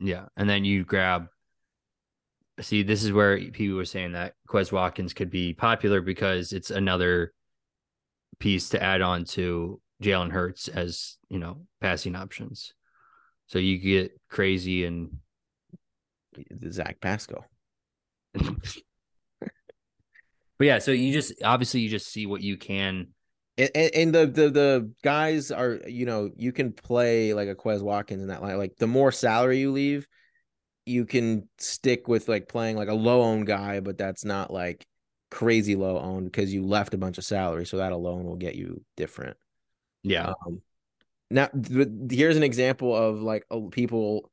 [0.00, 1.28] Yeah, and then you grab.
[2.60, 6.70] See, this is where people were saying that Quez Watkins could be popular because it's
[6.70, 7.32] another
[8.38, 12.72] piece to add on to Jalen Hurts as you know passing options.
[13.46, 15.18] So you get crazy and
[16.70, 17.44] Zach Pascal.
[18.34, 18.52] but
[20.58, 23.08] yeah, so you just obviously you just see what you can.
[23.58, 27.82] And, and the, the the guys are you know you can play like a Quez
[27.82, 28.56] Watkins in that line.
[28.56, 30.06] Like the more salary you leave,
[30.86, 34.86] you can stick with like playing like a low owned guy, but that's not like
[35.30, 37.66] crazy low owned because you left a bunch of salary.
[37.66, 39.36] So that alone will get you different.
[40.02, 40.32] Yeah.
[40.46, 40.62] Um,
[41.30, 41.48] now,
[42.10, 44.30] here's an example of like people.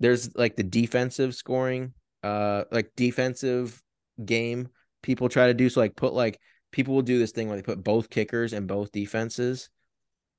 [0.00, 1.92] There's like the defensive scoring,
[2.22, 3.82] uh, like defensive
[4.24, 4.68] game
[5.02, 5.68] people try to do.
[5.68, 6.38] So like put like
[6.70, 9.70] people will do this thing where they put both kickers and both defenses,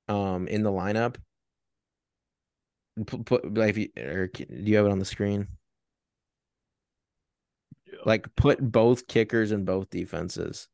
[0.08, 1.18] um, in the lineup.
[3.06, 5.48] Put, put like if you or do you have it on the screen?
[8.06, 10.68] Like put both kickers and both defenses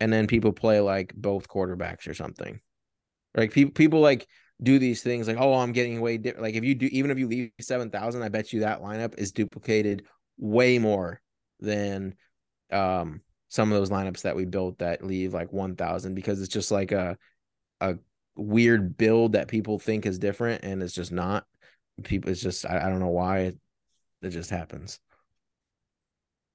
[0.00, 2.60] and then people play like both quarterbacks or something.
[3.34, 4.26] Like people people like
[4.62, 6.42] do these things like, oh, I'm getting way different.
[6.42, 9.14] Like if you do, even if you leave seven thousand, I bet you that lineup
[9.18, 10.06] is duplicated
[10.38, 11.20] way more
[11.60, 12.14] than
[12.72, 16.52] um some of those lineups that we built that leave like one thousand because it's
[16.52, 17.16] just like a
[17.80, 17.94] a
[18.36, 21.44] weird build that people think is different and it's just not.
[22.02, 23.58] People, it's just I, I don't know why it,
[24.22, 24.98] it just happens.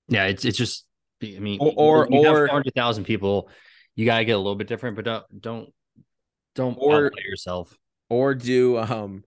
[0.07, 0.85] Yeah, it's it's just
[1.23, 3.49] I mean, or or, you or have hundred thousand people,
[3.95, 5.73] you gotta get a little bit different, but don't don't
[6.53, 7.75] don't Or- yourself.
[8.09, 9.23] or do um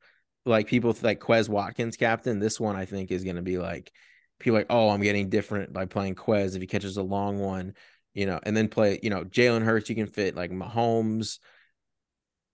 [0.46, 2.38] like people like Quez Watkins captain.
[2.38, 3.90] This one I think is going to be like
[4.38, 7.74] people like, oh, I'm getting different by playing Quez if he catches a long one,
[8.12, 9.88] you know, and then play, you know, Jalen Hurts.
[9.88, 11.38] You can fit like Mahomes.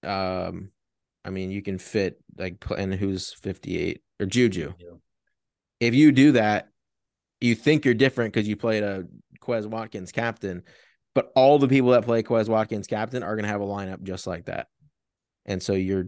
[0.02, 0.70] Um,
[1.24, 4.74] I mean, you can fit like and who's 58 or Juju.
[4.78, 4.86] Yeah.
[5.80, 6.68] If you do that,
[7.40, 9.06] you think you're different because you played a
[9.40, 10.62] Quez Watkins captain,
[11.14, 14.02] but all the people that play Quez Watkins captain are going to have a lineup
[14.02, 14.68] just like that.
[15.46, 16.06] And so you're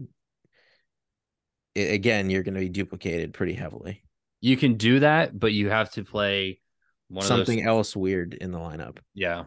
[1.75, 4.03] again, you're going to be duplicated pretty heavily.
[4.43, 6.59] You can do that, but you have to play
[7.07, 7.69] one Something of those.
[7.69, 8.97] else weird in the lineup.
[9.13, 9.45] Yeah,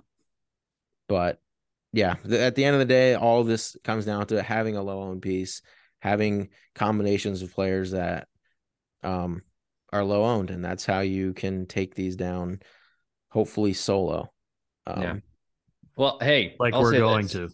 [1.07, 1.39] But
[1.93, 4.75] yeah, th- at the end of the day, all of this comes down to having
[4.77, 5.61] a low owned piece,
[6.01, 8.27] having combinations of players that
[9.03, 9.43] um
[9.93, 12.61] are low owned, and that's how you can take these down,
[13.29, 14.33] hopefully solo.
[14.87, 15.17] Um, Yeah.
[15.97, 17.33] Well, hey, like I'll we're going this.
[17.33, 17.51] to.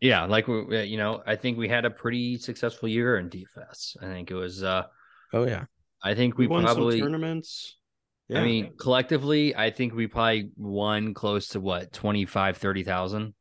[0.00, 3.28] Yeah, like we, uh, you know, I think we had a pretty successful year in
[3.30, 3.96] DFS.
[4.02, 4.62] I think it was.
[4.64, 4.84] uh
[5.32, 5.64] Oh yeah.
[6.04, 6.98] I think We, we, won probably.
[6.98, 7.76] some tournaments.
[8.28, 8.40] Yeah.
[8.40, 13.34] I mean, collectively, I think we probably won close to what 25, 30,000.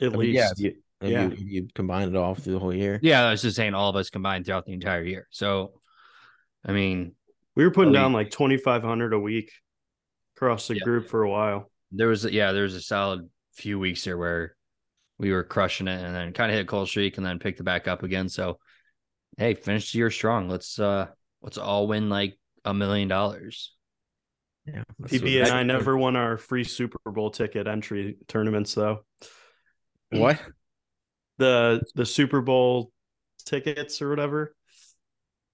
[0.00, 0.34] at I mean, least.
[0.34, 1.26] yeah, if you, if Yeah.
[1.26, 2.98] you, if you combine it all through the whole year.
[3.02, 5.26] Yeah, I was just saying all of us combined throughout the entire year.
[5.30, 5.80] So,
[6.64, 7.14] I mean,
[7.56, 9.50] we were putting At down like twenty five hundred a week
[10.36, 10.84] across the Yeah.
[10.84, 11.70] group for a while.
[11.92, 14.54] there was yeah, there was a solid few weeks there where
[15.18, 17.60] we were crushing it and then kind of hit a cold streak and then picked
[17.60, 18.28] it back up again.
[18.28, 18.58] So,
[19.36, 20.48] hey, finished the year strong.
[20.48, 21.08] Let's uh
[21.42, 23.74] let's all win like a million dollars.
[24.66, 24.82] Yeah.
[25.02, 29.04] PB and I never won our free Super Bowl ticket entry tournaments though.
[30.10, 30.40] What?
[31.38, 32.92] The the Super Bowl
[33.46, 34.54] tickets or whatever.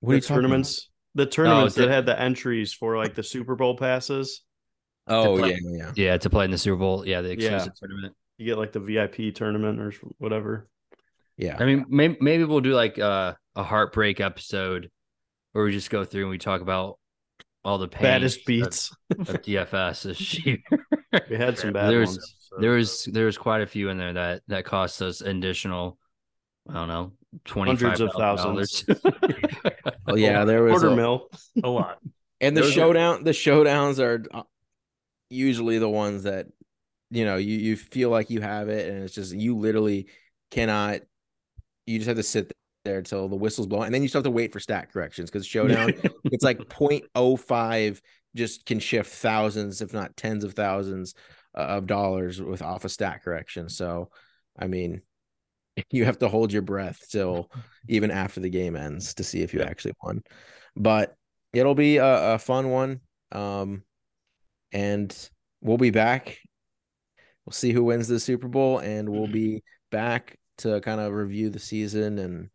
[0.01, 0.43] What are you the talking about?
[0.49, 0.91] tournaments.
[1.15, 4.43] The tournaments the- that had the entries for like the Super Bowl passes.
[5.07, 5.93] Oh play- yeah, yeah.
[5.95, 7.07] Yeah, to play in the Super Bowl.
[7.07, 7.35] Yeah, the Yeah.
[7.35, 8.15] exclusive tournament.
[8.39, 10.69] You get like the VIP tournament or whatever.
[11.39, 11.57] Yeah.
[11.61, 14.91] I mean, maybe, maybe we'll do like uh, a heartbreak episode
[15.57, 16.99] where we just go through and we talk about
[17.65, 18.95] all the pain Baddest beats.
[19.11, 20.59] of DFS this year.
[21.31, 22.37] We had some bad There's- ones.
[22.61, 25.99] there was there was quite a few in there that that cost us additional
[26.69, 27.13] I don't know
[27.45, 28.85] twenty Hundreds of thousands.
[30.09, 31.29] Oh yeah, there was Quarter a- mil.
[31.65, 31.99] A lot.
[32.41, 34.43] And the Those are- showdown, the showdowns are uh,
[35.31, 36.47] usually the ones that
[37.11, 40.07] you know you you feel like you have it, and it's just you literally
[40.51, 41.01] cannot.
[41.87, 42.53] You just have to sit
[42.87, 45.31] there until the whistle's blowing, and then you still have to wait for stat corrections
[45.31, 45.93] because showdown
[46.25, 48.01] it's like 0.05
[48.35, 51.15] just can shift thousands, if not tens of thousands
[51.57, 53.69] uh, of dollars with off a stat correction.
[53.69, 54.11] So,
[54.59, 55.03] I mean,
[55.91, 57.51] you have to hold your breath till
[57.89, 60.23] even after the game ends to see if you actually won.
[60.77, 61.15] But
[61.53, 63.01] it'll be a, a fun one.
[63.33, 63.83] Um,
[64.73, 65.17] and
[65.61, 66.39] we'll be back.
[67.45, 71.49] We'll see who wins the Super Bowl, and we'll be back to kind of review
[71.51, 72.51] the season and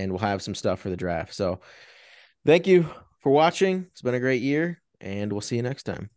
[0.00, 1.34] and we'll have some stuff for the draft.
[1.34, 1.60] So
[2.46, 2.88] thank you
[3.20, 3.86] for watching.
[3.90, 6.10] It's been a great year, and we'll see you next time.